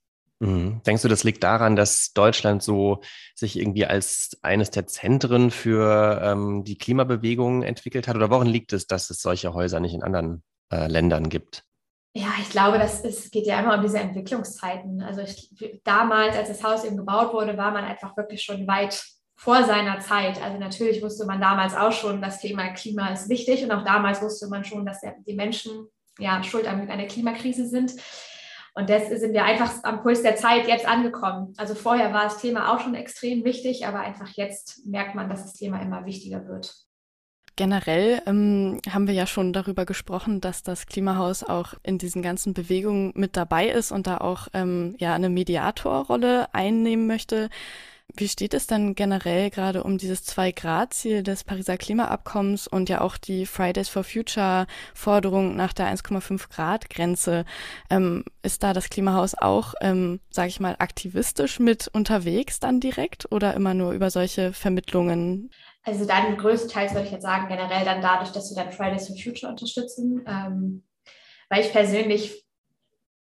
Mhm. 0.42 0.82
Denkst 0.84 1.02
du, 1.02 1.08
das 1.08 1.22
liegt 1.22 1.44
daran, 1.44 1.76
dass 1.76 2.12
Deutschland 2.14 2.64
so 2.64 3.00
sich 3.36 3.56
irgendwie 3.56 3.86
als 3.86 4.36
eines 4.42 4.70
der 4.70 4.88
Zentren 4.88 5.52
für 5.52 6.20
ähm, 6.20 6.64
die 6.64 6.76
Klimabewegung 6.76 7.62
entwickelt 7.62 8.08
hat? 8.08 8.16
Oder 8.16 8.28
woran 8.28 8.48
liegt 8.48 8.72
es, 8.72 8.88
dass 8.88 9.08
es 9.10 9.22
solche 9.22 9.54
Häuser 9.54 9.78
nicht 9.78 9.94
in 9.94 10.02
anderen 10.02 10.42
äh, 10.72 10.88
Ländern 10.88 11.28
gibt? 11.28 11.62
Ja, 12.14 12.34
ich 12.40 12.50
glaube, 12.50 12.78
das 12.78 13.02
ist, 13.02 13.30
geht 13.30 13.46
ja 13.46 13.60
immer 13.60 13.76
um 13.76 13.82
diese 13.82 14.00
Entwicklungszeiten. 14.00 15.00
Also 15.00 15.20
ich, 15.20 15.48
damals, 15.84 16.36
als 16.36 16.48
das 16.48 16.64
Haus 16.64 16.84
eben 16.84 16.96
gebaut 16.96 17.32
wurde, 17.32 17.56
war 17.56 17.70
man 17.70 17.84
einfach 17.84 18.16
wirklich 18.16 18.42
schon 18.42 18.66
weit 18.66 19.00
vor 19.36 19.62
seiner 19.62 20.00
Zeit. 20.00 20.42
Also 20.42 20.58
natürlich 20.58 21.00
wusste 21.02 21.24
man 21.24 21.40
damals 21.40 21.76
auch 21.76 21.92
schon, 21.92 22.20
das 22.20 22.40
Thema 22.40 22.68
Klima 22.70 23.12
ist 23.12 23.28
wichtig 23.28 23.62
und 23.62 23.70
auch 23.70 23.84
damals 23.84 24.20
wusste 24.20 24.48
man 24.48 24.64
schon, 24.64 24.84
dass 24.84 25.00
die 25.24 25.34
Menschen 25.34 25.86
ja 26.18 26.42
schuld 26.42 26.66
an 26.66 26.90
einer 26.90 27.06
Klimakrise 27.06 27.68
sind. 27.68 27.94
Und 28.74 28.88
das 28.88 29.08
sind 29.08 29.34
wir 29.34 29.44
einfach 29.44 29.70
am 29.82 30.02
Puls 30.02 30.22
der 30.22 30.36
Zeit 30.36 30.66
jetzt 30.66 30.86
angekommen. 30.86 31.52
Also 31.58 31.74
vorher 31.74 32.12
war 32.12 32.24
das 32.24 32.38
Thema 32.38 32.72
auch 32.72 32.80
schon 32.80 32.94
extrem 32.94 33.44
wichtig, 33.44 33.86
aber 33.86 34.00
einfach 34.00 34.28
jetzt 34.30 34.86
merkt 34.86 35.14
man, 35.14 35.28
dass 35.28 35.42
das 35.42 35.54
Thema 35.54 35.80
immer 35.82 36.06
wichtiger 36.06 36.46
wird. 36.46 36.74
Generell 37.56 38.22
ähm, 38.24 38.80
haben 38.88 39.06
wir 39.06 39.12
ja 39.12 39.26
schon 39.26 39.52
darüber 39.52 39.84
gesprochen, 39.84 40.40
dass 40.40 40.62
das 40.62 40.86
Klimahaus 40.86 41.44
auch 41.44 41.74
in 41.82 41.98
diesen 41.98 42.22
ganzen 42.22 42.54
Bewegungen 42.54 43.12
mit 43.14 43.36
dabei 43.36 43.68
ist 43.68 43.92
und 43.92 44.06
da 44.06 44.16
auch 44.18 44.48
ähm, 44.54 44.96
ja 44.98 45.14
eine 45.14 45.28
Mediatorrolle 45.28 46.54
einnehmen 46.54 47.06
möchte. 47.06 47.50
Wie 48.14 48.28
steht 48.28 48.52
es 48.52 48.66
dann 48.66 48.94
generell 48.94 49.48
gerade 49.50 49.82
um 49.84 49.96
dieses 49.96 50.24
Zwei-Grad-Ziel 50.24 51.22
des 51.22 51.44
Pariser 51.44 51.78
Klimaabkommens 51.78 52.66
und 52.66 52.88
ja 52.88 53.00
auch 53.00 53.16
die 53.16 53.46
Fridays 53.46 53.88
for 53.88 54.04
Future-Forderung 54.04 55.56
nach 55.56 55.72
der 55.72 55.86
1,5-Grad-Grenze? 55.86 57.44
Ähm, 57.88 58.24
ist 58.42 58.62
da 58.62 58.74
das 58.74 58.90
Klimahaus 58.90 59.34
auch, 59.34 59.74
ähm, 59.80 60.20
sage 60.30 60.48
ich 60.48 60.60
mal, 60.60 60.76
aktivistisch 60.78 61.58
mit 61.58 61.88
unterwegs 61.88 62.60
dann 62.60 62.80
direkt 62.80 63.32
oder 63.32 63.54
immer 63.54 63.72
nur 63.72 63.92
über 63.92 64.10
solche 64.10 64.52
Vermittlungen? 64.52 65.50
Also 65.84 66.04
dann 66.04 66.36
größtenteils 66.36 66.92
würde 66.92 67.06
ich 67.06 67.12
jetzt 67.12 67.22
sagen, 67.22 67.48
generell 67.48 67.84
dann 67.84 68.02
dadurch, 68.02 68.30
dass 68.30 68.50
wir 68.50 68.62
dann 68.62 68.72
Fridays 68.72 69.08
for 69.08 69.16
Future 69.16 69.50
unterstützen, 69.50 70.22
ähm, 70.26 70.84
weil 71.48 71.64
ich 71.64 71.72
persönlich 71.72 72.41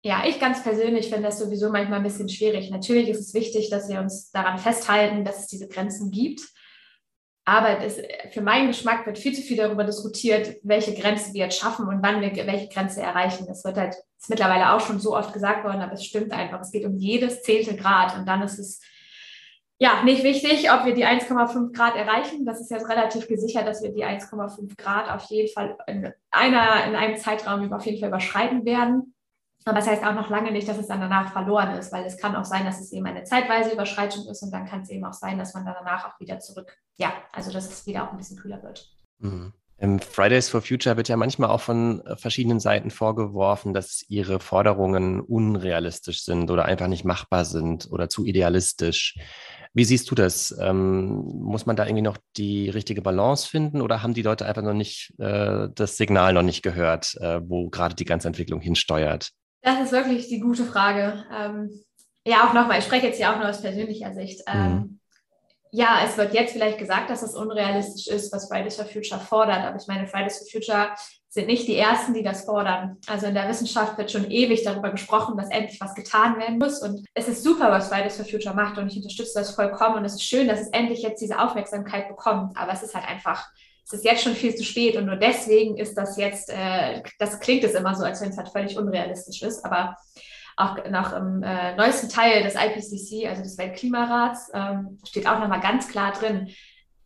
ja, 0.03 0.23
ich 0.27 0.39
ganz 0.39 0.61
persönlich 0.61 1.07
finde 1.07 1.23
das 1.23 1.39
sowieso 1.39 1.69
manchmal 1.69 1.99
ein 1.99 2.03
bisschen 2.03 2.27
schwierig. 2.27 2.69
Natürlich 2.69 3.07
ist 3.07 3.21
es 3.21 3.33
wichtig, 3.33 3.69
dass 3.69 3.87
wir 3.87 4.01
uns 4.01 4.31
daran 4.31 4.57
festhalten, 4.57 5.23
dass 5.23 5.39
es 5.39 5.47
diese 5.47 5.69
Grenzen 5.69 6.11
gibt. 6.11 6.41
Aber 7.45 7.75
das, 7.75 7.97
für 8.31 8.41
meinen 8.41 8.67
Geschmack 8.67 9.05
wird 9.05 9.17
viel 9.17 9.33
zu 9.33 9.41
viel 9.41 9.57
darüber 9.57 9.83
diskutiert, 9.83 10.57
welche 10.63 10.93
Grenze 10.93 11.33
wir 11.33 11.45
jetzt 11.45 11.57
schaffen 11.57 11.87
und 11.87 12.01
wann 12.03 12.21
wir 12.21 12.33
welche 12.47 12.67
Grenze 12.69 13.01
erreichen. 13.01 13.45
Das 13.47 13.63
wird 13.63 13.77
halt 13.77 13.95
ist 14.23 14.29
mittlerweile 14.29 14.71
auch 14.71 14.79
schon 14.79 14.99
so 14.99 15.15
oft 15.15 15.33
gesagt 15.33 15.65
worden, 15.65 15.81
aber 15.81 15.93
es 15.93 16.05
stimmt 16.05 16.31
einfach. 16.31 16.61
Es 16.61 16.71
geht 16.71 16.85
um 16.85 16.95
jedes 16.95 17.41
zehnte 17.41 17.75
Grad 17.75 18.17
und 18.17 18.25
dann 18.25 18.41
ist 18.41 18.57
es 18.57 18.81
ja 19.79 20.03
nicht 20.03 20.23
wichtig, 20.23 20.71
ob 20.71 20.85
wir 20.85 20.93
die 20.93 21.05
1,5 21.05 21.73
Grad 21.73 21.97
erreichen. 21.97 22.45
Das 22.45 22.61
ist 22.61 22.71
jetzt 22.71 22.87
relativ 22.87 23.27
gesichert, 23.27 23.67
dass 23.67 23.83
wir 23.83 23.91
die 23.91 24.05
1,5 24.05 24.77
Grad 24.77 25.09
auf 25.09 25.29
jeden 25.29 25.51
Fall 25.53 25.77
in 25.87 26.13
einer 26.31 26.85
in 26.85 26.95
einem 26.95 27.17
Zeitraum 27.17 27.71
auf 27.73 27.85
jeden 27.85 27.99
Fall 27.99 28.07
überschreiten 28.09 28.63
werden. 28.63 29.13
Aber 29.65 29.79
das 29.79 29.87
heißt 29.87 30.03
auch 30.03 30.13
noch 30.13 30.29
lange 30.29 30.51
nicht, 30.51 30.67
dass 30.67 30.77
es 30.77 30.87
dann 30.87 30.99
danach 30.99 31.31
verloren 31.31 31.77
ist, 31.77 31.91
weil 31.91 32.05
es 32.05 32.17
kann 32.17 32.35
auch 32.35 32.45
sein, 32.45 32.65
dass 32.65 32.79
es 32.79 32.91
eben 32.91 33.05
eine 33.05 33.23
zeitweise 33.23 33.71
Überschreitung 33.71 34.27
ist 34.27 34.41
und 34.43 34.51
dann 34.51 34.65
kann 34.65 34.81
es 34.81 34.89
eben 34.89 35.05
auch 35.05 35.13
sein, 35.13 35.37
dass 35.37 35.53
man 35.53 35.65
dann 35.65 35.75
danach 35.77 36.05
auch 36.05 36.19
wieder 36.19 36.39
zurück, 36.39 36.77
ja, 36.95 37.13
also 37.31 37.51
dass 37.51 37.69
es 37.69 37.85
wieder 37.85 38.03
auch 38.03 38.11
ein 38.11 38.17
bisschen 38.17 38.37
kühler 38.37 38.61
wird. 38.61 38.89
Mhm. 39.19 39.53
Fridays 39.99 40.49
for 40.49 40.61
Future 40.61 40.95
wird 40.95 41.09
ja 41.09 41.17
manchmal 41.17 41.49
auch 41.49 41.59
von 41.59 42.05
äh, 42.05 42.15
verschiedenen 42.15 42.59
Seiten 42.59 42.89
vorgeworfen, 42.89 43.73
dass 43.73 44.05
ihre 44.07 44.39
Forderungen 44.39 45.19
unrealistisch 45.19 46.23
sind 46.23 46.49
oder 46.51 46.65
einfach 46.65 46.87
nicht 46.87 47.03
machbar 47.03 47.43
sind 47.43 47.91
oder 47.91 48.07
zu 48.07 48.25
idealistisch. 48.25 49.15
Wie 49.73 49.83
siehst 49.83 50.09
du 50.09 50.15
das? 50.15 50.55
Ähm, 50.59 51.23
muss 51.41 51.65
man 51.65 51.75
da 51.75 51.85
irgendwie 51.85 52.03
noch 52.03 52.17
die 52.37 52.69
richtige 52.69 53.01
Balance 53.01 53.49
finden 53.49 53.81
oder 53.81 54.03
haben 54.03 54.13
die 54.13 54.21
Leute 54.21 54.45
einfach 54.45 54.61
noch 54.61 54.73
nicht 54.73 55.13
äh, 55.17 55.67
das 55.73 55.97
Signal 55.97 56.33
noch 56.33 56.43
nicht 56.43 56.61
gehört, 56.61 57.15
äh, 57.19 57.41
wo 57.43 57.69
gerade 57.69 57.95
die 57.95 58.05
ganze 58.05 58.27
Entwicklung 58.27 58.61
hinsteuert? 58.61 59.31
Das 59.63 59.79
ist 59.79 59.91
wirklich 59.91 60.27
die 60.27 60.41
gute 60.41 60.65
Frage. 60.65 61.25
Ähm, 61.33 61.71
ja, 62.25 62.47
auch 62.47 62.53
nochmal, 62.53 62.79
ich 62.79 62.85
spreche 62.85 63.07
jetzt 63.07 63.19
ja 63.19 63.33
auch 63.33 63.39
nur 63.39 63.49
aus 63.49 63.61
persönlicher 63.61 64.13
Sicht. 64.13 64.41
Ähm, 64.45 64.71
mhm. 64.71 64.99
Ja, 65.71 66.01
es 66.05 66.17
wird 66.17 66.33
jetzt 66.33 66.53
vielleicht 66.53 66.77
gesagt, 66.77 67.09
dass 67.09 67.23
es 67.23 67.33
unrealistisch 67.33 68.07
ist, 68.07 68.31
was 68.31 68.47
Fridays 68.47 68.75
for 68.75 68.85
Future 68.85 69.19
fordert. 69.19 69.63
Aber 69.63 69.77
ich 69.77 69.87
meine, 69.87 70.05
Fridays 70.05 70.37
for 70.37 70.47
Future 70.47 70.89
sind 71.29 71.47
nicht 71.47 71.67
die 71.67 71.77
Ersten, 71.77 72.13
die 72.13 72.21
das 72.21 72.45
fordern. 72.45 72.97
Also 73.07 73.25
in 73.25 73.33
der 73.33 73.49
Wissenschaft 73.49 73.97
wird 73.97 74.11
schon 74.11 74.29
ewig 74.29 74.63
darüber 74.63 74.91
gesprochen, 74.91 75.35
dass 75.35 75.49
endlich 75.49 75.81
was 75.81 75.95
getan 75.95 76.37
werden 76.37 76.59
muss. 76.59 76.79
Und 76.81 77.03
es 77.15 77.27
ist 77.27 77.43
super, 77.43 77.71
was 77.71 77.87
Fridays 77.87 78.17
for 78.17 78.25
Future 78.25 78.53
macht. 78.53 78.77
Und 78.77 78.89
ich 78.89 78.97
unterstütze 78.97 79.39
das 79.39 79.55
vollkommen. 79.55 79.95
Und 79.95 80.05
es 80.05 80.13
ist 80.13 80.23
schön, 80.23 80.47
dass 80.47 80.59
es 80.59 80.69
endlich 80.69 81.01
jetzt 81.01 81.21
diese 81.21 81.39
Aufmerksamkeit 81.39 82.07
bekommt. 82.07 82.55
Aber 82.55 82.73
es 82.73 82.83
ist 82.83 82.93
halt 82.93 83.07
einfach 83.07 83.49
es 83.85 83.93
ist 83.93 84.05
jetzt 84.05 84.23
schon 84.23 84.33
viel 84.33 84.55
zu 84.55 84.63
spät 84.63 84.95
und 84.95 85.05
nur 85.05 85.17
deswegen 85.17 85.77
ist 85.77 85.95
das 85.95 86.17
jetzt, 86.17 86.49
äh, 86.49 87.03
das 87.19 87.39
klingt 87.39 87.63
es 87.63 87.73
immer 87.73 87.95
so, 87.95 88.03
als 88.03 88.21
wenn 88.21 88.29
es 88.29 88.37
halt 88.37 88.49
völlig 88.49 88.77
unrealistisch 88.77 89.41
ist, 89.41 89.63
aber 89.65 89.97
auch 90.55 90.77
nach 90.89 91.13
dem 91.13 91.43
äh, 91.43 91.75
neuesten 91.75 92.09
Teil 92.09 92.43
des 92.43 92.55
IPCC, 92.55 93.27
also 93.27 93.43
des 93.43 93.57
Weltklimarats, 93.57 94.51
ähm, 94.53 94.99
steht 95.07 95.27
auch 95.27 95.39
nochmal 95.39 95.61
ganz 95.61 95.87
klar 95.87 96.13
drin, 96.13 96.49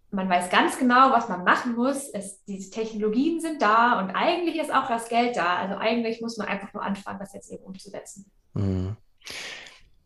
man 0.10 0.30
weiß 0.30 0.50
ganz 0.50 0.78
genau, 0.78 1.12
was 1.12 1.28
man 1.28 1.44
machen 1.44 1.76
muss. 1.76 2.10
Es, 2.10 2.44
die 2.46 2.70
Technologien 2.70 3.42
sind 3.42 3.62
da 3.62 4.00
und 4.00 4.12
eigentlich 4.12 4.58
ist 4.58 4.74
auch 4.74 4.88
das 4.88 5.10
Geld 5.10 5.36
da. 5.36 5.58
Also 5.58 5.76
eigentlich 5.76 6.22
muss 6.22 6.38
man 6.38 6.48
einfach 6.48 6.74
nur 6.74 6.84
anfangen, 6.84 7.20
das 7.20 7.34
jetzt 7.34 7.52
eben 7.52 7.64
umzusetzen. 7.64 8.32
Mhm. 8.54 8.96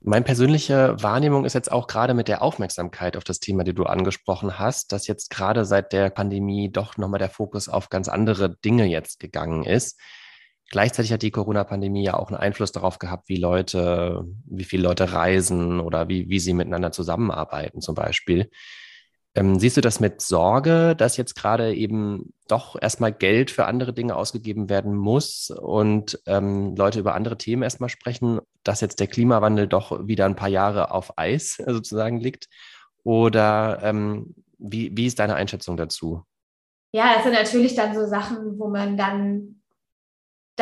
Meine 0.03 0.25
persönliche 0.25 0.95
Wahrnehmung 0.99 1.45
ist 1.45 1.53
jetzt 1.53 1.71
auch 1.71 1.85
gerade 1.85 2.15
mit 2.15 2.27
der 2.27 2.41
Aufmerksamkeit 2.41 3.15
auf 3.15 3.23
das 3.23 3.39
Thema, 3.39 3.63
die 3.63 3.75
du 3.75 3.83
angesprochen 3.83 4.57
hast, 4.57 4.91
dass 4.91 5.05
jetzt 5.05 5.29
gerade 5.29 5.63
seit 5.63 5.93
der 5.93 6.09
Pandemie 6.09 6.71
doch 6.71 6.97
nochmal 6.97 7.19
der 7.19 7.29
Fokus 7.29 7.69
auf 7.69 7.89
ganz 7.89 8.07
andere 8.07 8.57
Dinge 8.65 8.85
jetzt 8.85 9.19
gegangen 9.19 9.63
ist. 9.63 9.99
Gleichzeitig 10.71 11.13
hat 11.13 11.21
die 11.21 11.29
Corona-Pandemie 11.29 12.03
ja 12.03 12.15
auch 12.15 12.29
einen 12.29 12.37
Einfluss 12.39 12.71
darauf 12.71 12.97
gehabt, 12.97 13.29
wie 13.29 13.35
Leute, 13.35 14.23
wie 14.45 14.63
viele 14.63 14.83
Leute 14.83 15.13
reisen 15.13 15.79
oder 15.79 16.09
wie, 16.09 16.29
wie 16.29 16.39
sie 16.39 16.53
miteinander 16.53 16.91
zusammenarbeiten 16.91 17.79
zum 17.79 17.93
Beispiel. 17.93 18.49
Ähm, 19.33 19.59
siehst 19.59 19.77
du 19.77 19.81
das 19.81 20.01
mit 20.01 20.21
Sorge, 20.21 20.93
dass 20.95 21.15
jetzt 21.15 21.35
gerade 21.35 21.73
eben 21.73 22.33
doch 22.49 22.75
erstmal 22.79 23.13
Geld 23.13 23.49
für 23.49 23.65
andere 23.65 23.93
Dinge 23.93 24.15
ausgegeben 24.17 24.69
werden 24.69 24.93
muss 24.93 25.49
und 25.49 26.19
ähm, 26.25 26.75
Leute 26.75 26.99
über 26.99 27.15
andere 27.15 27.37
Themen 27.37 27.63
erstmal 27.63 27.89
sprechen, 27.89 28.41
dass 28.63 28.81
jetzt 28.81 28.99
der 28.99 29.07
Klimawandel 29.07 29.67
doch 29.67 30.05
wieder 30.05 30.25
ein 30.25 30.35
paar 30.35 30.49
Jahre 30.49 30.91
auf 30.91 31.17
Eis 31.17 31.61
sozusagen 31.65 32.19
liegt? 32.19 32.49
Oder 33.03 33.79
ähm, 33.83 34.35
wie, 34.57 34.95
wie 34.95 35.05
ist 35.05 35.19
deine 35.19 35.35
Einschätzung 35.35 35.77
dazu? 35.77 36.23
Ja, 36.93 37.13
das 37.15 37.23
sind 37.23 37.33
natürlich 37.33 37.73
dann 37.73 37.95
so 37.95 38.05
Sachen, 38.05 38.59
wo 38.59 38.67
man 38.67 38.97
dann 38.97 39.60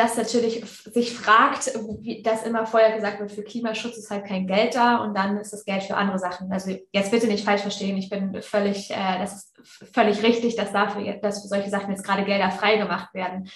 das 0.00 0.16
natürlich 0.16 0.64
sich 0.64 1.12
fragt, 1.12 1.72
wie 2.00 2.22
das 2.22 2.44
immer 2.44 2.66
vorher 2.66 2.94
gesagt 2.94 3.20
wird, 3.20 3.32
für 3.32 3.42
Klimaschutz 3.42 3.98
ist 3.98 4.10
halt 4.10 4.24
kein 4.24 4.46
Geld 4.46 4.74
da 4.74 4.96
und 5.04 5.14
dann 5.14 5.36
ist 5.36 5.52
das 5.52 5.64
Geld 5.64 5.82
für 5.82 5.96
andere 5.96 6.18
Sachen. 6.18 6.50
Also 6.50 6.74
jetzt 6.92 7.10
bitte 7.10 7.26
nicht 7.26 7.44
falsch 7.44 7.62
verstehen, 7.62 7.98
ich 7.98 8.08
bin 8.08 8.40
völlig, 8.42 8.90
äh, 8.90 9.18
das 9.18 9.34
ist 9.34 9.92
völlig 9.92 10.22
richtig, 10.22 10.56
dass 10.56 10.72
dafür, 10.72 11.12
dass 11.20 11.42
für 11.42 11.48
solche 11.48 11.70
Sachen 11.70 11.90
jetzt 11.90 12.04
gerade 12.04 12.24
Gelder 12.24 12.50
freigemacht 12.50 13.12
werden. 13.14 13.50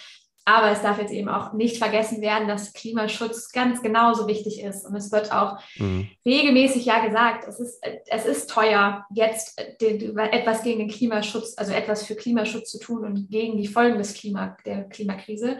Aber 0.46 0.70
es 0.70 0.82
darf 0.82 0.98
jetzt 0.98 1.12
eben 1.12 1.30
auch 1.30 1.54
nicht 1.54 1.78
vergessen 1.78 2.20
werden, 2.20 2.46
dass 2.46 2.74
Klimaschutz 2.74 3.50
ganz 3.50 3.80
genauso 3.80 4.28
wichtig 4.28 4.62
ist. 4.62 4.84
Und 4.84 4.94
es 4.94 5.10
wird 5.10 5.32
auch 5.32 5.58
mhm. 5.76 6.10
regelmäßig 6.26 6.84
ja 6.84 7.02
gesagt, 7.02 7.48
es 7.48 7.58
ist, 7.58 7.82
es 8.06 8.26
ist 8.26 8.50
teuer, 8.50 9.06
jetzt 9.14 9.58
den, 9.80 10.18
etwas 10.18 10.62
gegen 10.62 10.80
den 10.80 10.90
Klimaschutz, 10.90 11.54
also 11.56 11.72
etwas 11.72 12.04
für 12.04 12.14
Klimaschutz 12.14 12.70
zu 12.70 12.78
tun 12.78 13.06
und 13.06 13.30
gegen 13.30 13.56
die 13.56 13.66
Folgen 13.66 13.96
des 13.96 14.12
Klima, 14.12 14.54
der 14.66 14.84
Klimakrise. 14.90 15.56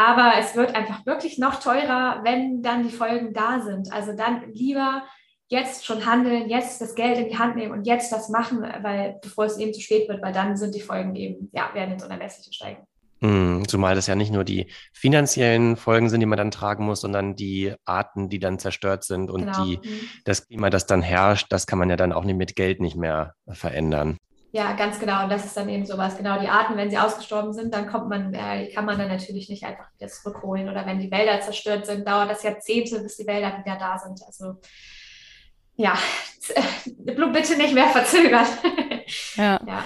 Aber 0.00 0.32
es 0.38 0.56
wird 0.56 0.74
einfach 0.74 1.04
wirklich 1.04 1.36
noch 1.36 1.60
teurer, 1.60 2.20
wenn 2.24 2.62
dann 2.62 2.84
die 2.84 2.94
Folgen 2.94 3.34
da 3.34 3.60
sind. 3.60 3.92
Also 3.92 4.14
dann 4.14 4.50
lieber 4.50 5.02
jetzt 5.48 5.84
schon 5.84 6.06
handeln, 6.06 6.48
jetzt 6.48 6.80
das 6.80 6.94
Geld 6.94 7.18
in 7.18 7.28
die 7.28 7.38
Hand 7.38 7.56
nehmen 7.56 7.72
und 7.72 7.86
jetzt 7.86 8.10
das 8.10 8.30
machen, 8.30 8.62
weil 8.62 9.18
bevor 9.20 9.44
es 9.44 9.58
eben 9.58 9.74
zu 9.74 9.82
spät 9.82 10.08
wird, 10.08 10.22
weil 10.22 10.32
dann 10.32 10.56
sind 10.56 10.74
die 10.74 10.80
Folgen 10.80 11.14
eben, 11.16 11.50
ja, 11.52 11.68
werden 11.74 11.92
ins 11.92 12.04
Unermessliche 12.04 12.50
steigen. 12.50 12.82
Hm, 13.20 13.68
zumal 13.68 13.94
das 13.94 14.06
ja 14.06 14.14
nicht 14.14 14.32
nur 14.32 14.44
die 14.44 14.68
finanziellen 14.94 15.76
Folgen 15.76 16.08
sind, 16.08 16.20
die 16.20 16.26
man 16.26 16.38
dann 16.38 16.50
tragen 16.50 16.86
muss, 16.86 17.02
sondern 17.02 17.36
die 17.36 17.74
Arten, 17.84 18.30
die 18.30 18.38
dann 18.38 18.58
zerstört 18.58 19.04
sind 19.04 19.30
und 19.30 19.42
genau. 19.42 19.64
die, 19.64 19.76
mhm. 19.76 20.08
das 20.24 20.46
Klima, 20.46 20.70
das 20.70 20.86
dann 20.86 21.02
herrscht, 21.02 21.48
das 21.50 21.66
kann 21.66 21.78
man 21.78 21.90
ja 21.90 21.96
dann 21.96 22.14
auch 22.14 22.24
nicht 22.24 22.38
mit 22.38 22.56
Geld 22.56 22.80
nicht 22.80 22.96
mehr 22.96 23.34
verändern. 23.50 24.16
Ja, 24.52 24.72
ganz 24.72 24.98
genau. 24.98 25.22
Und 25.24 25.30
das 25.30 25.44
ist 25.44 25.56
dann 25.56 25.68
eben 25.68 25.86
sowas. 25.86 26.16
Genau, 26.16 26.40
die 26.40 26.48
Arten, 26.48 26.76
wenn 26.76 26.90
sie 26.90 26.98
ausgestorben 26.98 27.52
sind, 27.52 27.72
dann 27.72 27.86
kommt 27.86 28.08
man, 28.08 28.34
äh, 28.34 28.68
kann 28.72 28.84
man 28.84 28.98
dann 28.98 29.08
natürlich 29.08 29.48
nicht 29.48 29.64
einfach 29.64 29.86
wieder 29.96 30.08
zurückholen. 30.08 30.68
Oder 30.68 30.86
wenn 30.86 30.98
die 30.98 31.10
Wälder 31.10 31.40
zerstört 31.40 31.86
sind, 31.86 32.06
dauert 32.06 32.30
das 32.30 32.42
Jahrzehnte, 32.42 33.00
bis 33.00 33.16
die 33.16 33.26
Wälder 33.26 33.58
wieder 33.58 33.76
da 33.76 33.98
sind. 33.98 34.20
Also 34.26 34.56
ja, 35.76 35.96
bitte 36.86 37.56
nicht 37.56 37.74
mehr 37.74 37.88
verzögern. 37.88 38.46
Ja. 39.34 39.60
ja. 39.66 39.84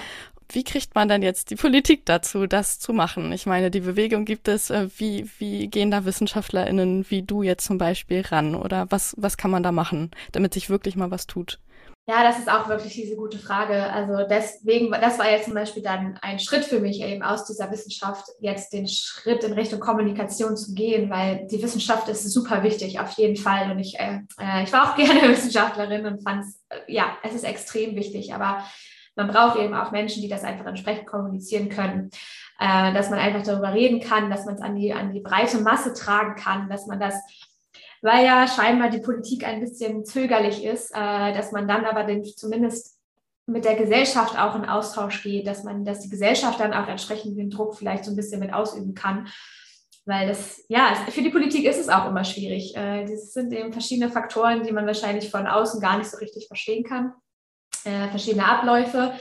Wie 0.51 0.63
kriegt 0.63 0.93
man 0.93 1.07
dann 1.07 1.23
jetzt 1.23 1.49
die 1.49 1.55
Politik 1.55 2.05
dazu, 2.05 2.45
das 2.45 2.77
zu 2.79 2.93
machen? 2.93 3.31
Ich 3.31 3.47
meine, 3.47 3.71
die 3.71 3.79
Bewegung 3.79 4.25
gibt 4.25 4.47
es. 4.47 4.69
Äh, 4.69 4.87
wie, 4.97 5.27
wie 5.39 5.67
gehen 5.67 5.89
da 5.89 6.05
WissenschaftlerInnen 6.05 7.09
wie 7.09 7.23
du 7.23 7.41
jetzt 7.41 7.65
zum 7.65 7.79
Beispiel 7.79 8.21
ran? 8.21 8.53
Oder 8.53 8.85
was, 8.91 9.15
was 9.17 9.37
kann 9.37 9.49
man 9.49 9.63
da 9.63 9.71
machen, 9.71 10.11
damit 10.31 10.53
sich 10.53 10.69
wirklich 10.69 10.95
mal 10.95 11.09
was 11.09 11.25
tut? 11.25 11.59
Ja, 12.07 12.23
das 12.23 12.37
ist 12.37 12.49
auch 12.51 12.69
wirklich 12.69 12.93
diese 12.93 13.15
gute 13.15 13.39
Frage. 13.39 13.91
Also 13.91 14.27
deswegen, 14.29 14.91
das 14.91 15.17
war 15.17 15.27
jetzt 15.27 15.45
zum 15.45 15.55
Beispiel 15.55 15.81
dann 15.81 16.19
ein 16.21 16.37
Schritt 16.37 16.63
für 16.63 16.79
mich 16.79 17.01
eben 17.01 17.23
aus 17.23 17.45
dieser 17.45 17.71
Wissenschaft, 17.71 18.27
jetzt 18.39 18.73
den 18.73 18.87
Schritt 18.87 19.43
in 19.43 19.53
Richtung 19.53 19.79
Kommunikation 19.79 20.55
zu 20.55 20.75
gehen, 20.75 21.09
weil 21.09 21.47
die 21.47 21.63
Wissenschaft 21.63 22.07
ist 22.07 22.31
super 22.31 22.61
wichtig, 22.61 22.99
auf 22.99 23.11
jeden 23.13 23.37
Fall. 23.37 23.71
Und 23.71 23.79
ich, 23.79 23.99
äh, 23.99 24.19
äh 24.39 24.63
ich 24.63 24.71
war 24.71 24.91
auch 24.91 24.95
gerne 24.97 25.29
Wissenschaftlerin 25.29 26.05
und 26.05 26.21
fand 26.21 26.43
es, 26.43 26.63
äh, 26.69 26.93
ja, 26.93 27.17
es 27.23 27.33
ist 27.33 27.43
extrem 27.43 27.95
wichtig. 27.95 28.35
Aber 28.35 28.63
man 29.15 29.27
braucht 29.27 29.57
eben 29.57 29.73
auch 29.73 29.91
Menschen, 29.91 30.21
die 30.21 30.29
das 30.29 30.43
einfach 30.43 30.67
entsprechend 30.67 31.07
kommunizieren 31.07 31.69
können, 31.69 32.11
äh, 32.59 32.93
dass 32.93 33.09
man 33.09 33.17
einfach 33.17 33.41
darüber 33.41 33.73
reden 33.73 33.99
kann, 33.99 34.29
dass 34.29 34.45
man 34.45 34.53
es 34.53 34.61
an 34.61 34.75
die, 34.75 34.93
an 34.93 35.11
die 35.11 35.21
breite 35.21 35.57
Masse 35.57 35.93
tragen 35.93 36.35
kann, 36.35 36.69
dass 36.69 36.85
man 36.85 36.99
das 36.99 37.15
weil 38.05 38.23
ja 38.23 38.47
scheinbar 38.47 38.89
die 38.89 38.99
Politik 38.99 39.45
ein 39.45 39.59
bisschen 39.59 40.05
zögerlich 40.05 40.63
ist, 40.63 40.91
äh, 40.91 41.33
dass 41.33 41.51
man 41.51 41.67
dann 41.67 41.85
aber 41.85 42.03
den, 42.03 42.23
zumindest 42.23 42.97
mit 43.47 43.65
der 43.65 43.75
Gesellschaft 43.75 44.39
auch 44.39 44.55
in 44.55 44.65
Austausch 44.65 45.21
geht, 45.23 45.45
dass 45.45 45.63
man, 45.63 45.83
dass 45.83 45.99
die 45.99 46.09
Gesellschaft 46.09 46.59
dann 46.59 46.73
auch 46.73 46.87
entsprechend 46.87 47.37
den 47.37 47.49
Druck 47.49 47.75
vielleicht 47.75 48.05
so 48.05 48.11
ein 48.11 48.15
bisschen 48.15 48.39
mit 48.39 48.53
ausüben 48.53 48.93
kann. 48.93 49.27
Weil 50.05 50.27
das, 50.27 50.63
ja, 50.69 50.93
für 51.09 51.23
die 51.23 51.31
Politik 51.31 51.65
ist 51.65 51.79
es 51.79 51.89
auch 51.89 52.07
immer 52.07 52.23
schwierig. 52.23 52.75
Äh, 52.75 53.05
das 53.05 53.33
sind 53.33 53.51
eben 53.51 53.73
verschiedene 53.73 54.11
Faktoren, 54.11 54.63
die 54.63 54.71
man 54.71 54.85
wahrscheinlich 54.85 55.31
von 55.31 55.47
außen 55.47 55.81
gar 55.81 55.97
nicht 55.97 56.09
so 56.09 56.17
richtig 56.17 56.47
verstehen 56.47 56.83
kann. 56.83 57.13
Äh, 57.83 58.09
verschiedene 58.09 58.45
Abläufe. 58.45 59.13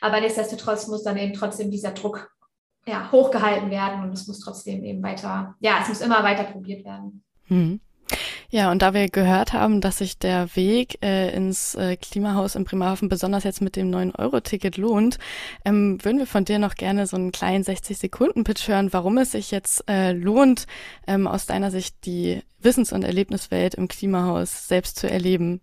Aber 0.00 0.20
nichtsdestotrotz 0.20 0.88
muss 0.88 1.02
dann 1.02 1.18
eben 1.18 1.34
trotzdem 1.34 1.70
dieser 1.70 1.92
Druck 1.92 2.30
ja, 2.86 3.12
hochgehalten 3.12 3.70
werden 3.70 4.02
und 4.02 4.14
es 4.14 4.26
muss 4.26 4.40
trotzdem 4.40 4.82
eben 4.82 5.02
weiter, 5.02 5.54
ja, 5.60 5.80
es 5.82 5.88
muss 5.88 6.00
immer 6.00 6.22
weiter 6.22 6.44
probiert 6.44 6.86
werden. 6.86 7.22
Mhm. 7.48 7.80
Ja, 8.50 8.70
und 8.70 8.82
da 8.82 8.94
wir 8.94 9.08
gehört 9.08 9.52
haben, 9.52 9.80
dass 9.80 9.98
sich 9.98 10.18
der 10.18 10.54
Weg 10.56 10.98
äh, 11.02 11.32
ins 11.34 11.74
äh, 11.76 11.96
Klimahaus 11.96 12.54
in 12.56 12.64
Bremerhaven 12.64 13.08
besonders 13.08 13.44
jetzt 13.44 13.60
mit 13.60 13.76
dem 13.76 13.90
9-Euro-Ticket 13.90 14.76
lohnt, 14.76 15.18
ähm, 15.64 15.98
würden 16.04 16.18
wir 16.18 16.26
von 16.26 16.44
dir 16.44 16.58
noch 16.58 16.74
gerne 16.74 17.06
so 17.06 17.16
einen 17.16 17.32
kleinen 17.32 17.62
60-Sekunden-Pitch 17.62 18.68
hören, 18.68 18.92
warum 18.92 19.18
es 19.18 19.32
sich 19.32 19.50
jetzt 19.50 19.88
äh, 19.88 20.12
lohnt, 20.12 20.66
ähm, 21.06 21.26
aus 21.26 21.46
deiner 21.46 21.70
Sicht 21.70 22.04
die 22.06 22.42
Wissens- 22.58 22.92
und 22.92 23.04
Erlebniswelt 23.04 23.74
im 23.74 23.88
Klimahaus 23.88 24.66
selbst 24.68 24.98
zu 24.98 25.08
erleben. 25.08 25.60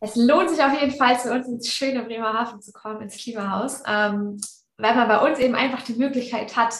Es 0.00 0.14
lohnt 0.14 0.50
sich 0.50 0.62
auf 0.62 0.80
jeden 0.80 0.96
Fall, 0.96 1.18
zu 1.18 1.32
uns 1.32 1.48
ins 1.48 1.68
schöne 1.68 2.04
Bremerhaven 2.04 2.60
zu 2.60 2.72
kommen, 2.72 3.02
ins 3.02 3.16
Klimahaus, 3.16 3.82
ähm, 3.86 4.40
weil 4.76 4.94
man 4.94 5.08
bei 5.08 5.18
uns 5.28 5.40
eben 5.40 5.56
einfach 5.56 5.82
die 5.82 5.94
Möglichkeit 5.94 6.56
hat, 6.56 6.74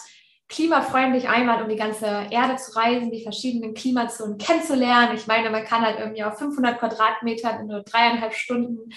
klimafreundlich 0.48 1.28
einmal 1.28 1.62
um 1.62 1.68
die 1.68 1.76
ganze 1.76 2.06
Erde 2.30 2.56
zu 2.56 2.74
reisen, 2.74 3.10
die 3.10 3.22
verschiedenen 3.22 3.74
Klimazonen 3.74 4.38
kennenzulernen. 4.38 5.14
Ich 5.14 5.26
meine, 5.26 5.50
man 5.50 5.64
kann 5.64 5.82
halt 5.82 5.98
irgendwie 5.98 6.24
auf 6.24 6.38
500 6.38 6.78
Quadratmetern 6.78 7.60
in 7.60 7.66
nur 7.66 7.82
dreieinhalb 7.82 8.34
Stunden 8.34 8.90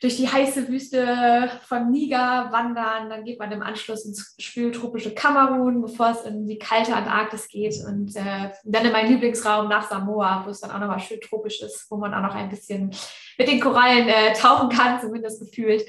durch 0.00 0.16
die 0.16 0.28
heiße 0.28 0.68
Wüste 0.68 1.50
von 1.66 1.90
Niger 1.90 2.48
wandern. 2.52 3.10
Dann 3.10 3.24
geht 3.24 3.38
man 3.38 3.50
im 3.50 3.62
Anschluss 3.62 4.04
ins 4.04 4.34
schwültropische 4.38 5.12
Kamerun, 5.12 5.82
bevor 5.82 6.10
es 6.10 6.22
in 6.22 6.46
die 6.46 6.58
kalte 6.58 6.94
Antarktis 6.94 7.48
geht. 7.48 7.74
Und 7.86 8.14
äh, 8.16 8.50
dann 8.64 8.86
in 8.86 8.92
meinen 8.92 9.10
Lieblingsraum 9.10 9.68
nach 9.68 9.88
Samoa, 9.88 10.42
wo 10.46 10.50
es 10.50 10.60
dann 10.60 10.70
auch 10.70 10.78
nochmal 10.78 11.00
schön 11.00 11.20
tropisch 11.20 11.60
ist, 11.60 11.90
wo 11.90 11.96
man 11.96 12.14
auch 12.14 12.22
noch 12.22 12.34
ein 12.34 12.48
bisschen 12.48 12.94
mit 13.36 13.48
den 13.48 13.60
Korallen 13.60 14.08
äh, 14.08 14.32
tauchen 14.34 14.68
kann, 14.68 15.00
zumindest 15.00 15.40
gefühlt. 15.40 15.84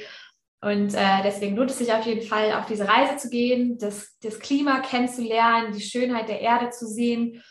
Und 0.62 0.94
äh, 0.94 1.24
deswegen 1.24 1.56
lohnt 1.56 1.72
es 1.72 1.78
sich 1.78 1.94
auf 1.94 2.06
jeden 2.06 2.26
Fall, 2.28 2.54
auf 2.54 2.66
diese 2.66 2.88
Reise 2.88 3.16
zu 3.16 3.30
gehen, 3.30 3.78
das, 3.78 4.18
das 4.22 4.40
Klima 4.40 4.82
kennenzulernen, 4.82 5.72
die 5.74 5.82
Schönheit 5.82 6.28
der 6.28 6.42
Erde 6.42 6.70
zu 6.70 6.86
sehen. 6.86 7.42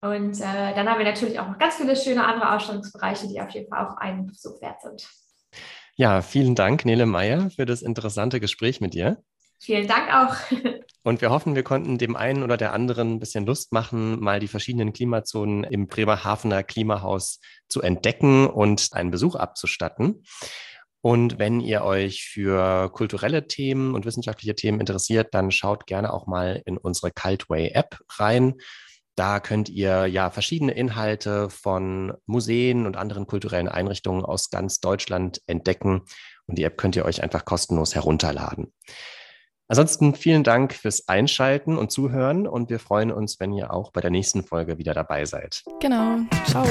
Und 0.00 0.40
äh, 0.40 0.74
dann 0.74 0.88
haben 0.88 0.98
wir 0.98 1.04
natürlich 1.04 1.38
auch 1.38 1.48
noch 1.48 1.58
ganz 1.58 1.76
viele 1.76 1.96
schöne 1.96 2.24
andere 2.24 2.54
Ausstellungsbereiche, 2.54 3.28
die 3.28 3.40
auf 3.40 3.50
jeden 3.50 3.68
Fall 3.68 3.86
auch 3.86 3.96
einen 3.98 4.26
Besuch 4.26 4.60
wert 4.60 4.80
sind. 4.82 5.08
Ja, 5.94 6.22
vielen 6.22 6.54
Dank, 6.54 6.84
Nele 6.84 7.06
Meyer, 7.06 7.50
für 7.50 7.66
das 7.66 7.82
interessante 7.82 8.40
Gespräch 8.40 8.80
mit 8.80 8.94
dir. 8.94 9.22
Vielen 9.58 9.86
Dank 9.86 10.12
auch. 10.12 10.36
Und 11.02 11.20
wir 11.20 11.30
hoffen, 11.30 11.54
wir 11.54 11.62
konnten 11.62 11.98
dem 11.98 12.16
einen 12.16 12.42
oder 12.42 12.56
der 12.56 12.72
anderen 12.72 13.14
ein 13.14 13.20
bisschen 13.20 13.46
Lust 13.46 13.72
machen, 13.72 14.20
mal 14.20 14.40
die 14.40 14.48
verschiedenen 14.48 14.92
Klimazonen 14.92 15.64
im 15.64 15.86
Bremerhavener 15.86 16.62
Klimahaus 16.62 17.40
zu 17.68 17.80
entdecken 17.80 18.48
und 18.48 18.88
einen 18.92 19.12
Besuch 19.12 19.36
abzustatten. 19.36 20.24
Und 21.06 21.38
wenn 21.38 21.60
ihr 21.60 21.84
euch 21.84 22.24
für 22.24 22.90
kulturelle 22.90 23.46
Themen 23.46 23.94
und 23.94 24.04
wissenschaftliche 24.06 24.56
Themen 24.56 24.80
interessiert, 24.80 25.28
dann 25.34 25.52
schaut 25.52 25.86
gerne 25.86 26.12
auch 26.12 26.26
mal 26.26 26.60
in 26.66 26.78
unsere 26.78 27.12
Cultway 27.12 27.68
App 27.68 28.00
rein. 28.18 28.54
Da 29.14 29.38
könnt 29.38 29.68
ihr 29.68 30.06
ja 30.06 30.30
verschiedene 30.30 30.72
Inhalte 30.72 31.48
von 31.48 32.12
Museen 32.26 32.86
und 32.86 32.96
anderen 32.96 33.28
kulturellen 33.28 33.68
Einrichtungen 33.68 34.24
aus 34.24 34.50
ganz 34.50 34.80
Deutschland 34.80 35.40
entdecken. 35.46 36.02
Und 36.48 36.58
die 36.58 36.64
App 36.64 36.76
könnt 36.76 36.96
ihr 36.96 37.04
euch 37.04 37.22
einfach 37.22 37.44
kostenlos 37.44 37.94
herunterladen. 37.94 38.72
Ansonsten 39.68 40.16
vielen 40.16 40.42
Dank 40.42 40.74
fürs 40.74 41.06
Einschalten 41.06 41.78
und 41.78 41.92
Zuhören 41.92 42.48
und 42.48 42.68
wir 42.68 42.80
freuen 42.80 43.12
uns, 43.12 43.38
wenn 43.38 43.52
ihr 43.52 43.72
auch 43.72 43.92
bei 43.92 44.00
der 44.00 44.10
nächsten 44.10 44.42
Folge 44.42 44.76
wieder 44.78 44.92
dabei 44.92 45.24
seid. 45.24 45.62
Genau. 45.78 46.18
Ciao. 46.46 46.66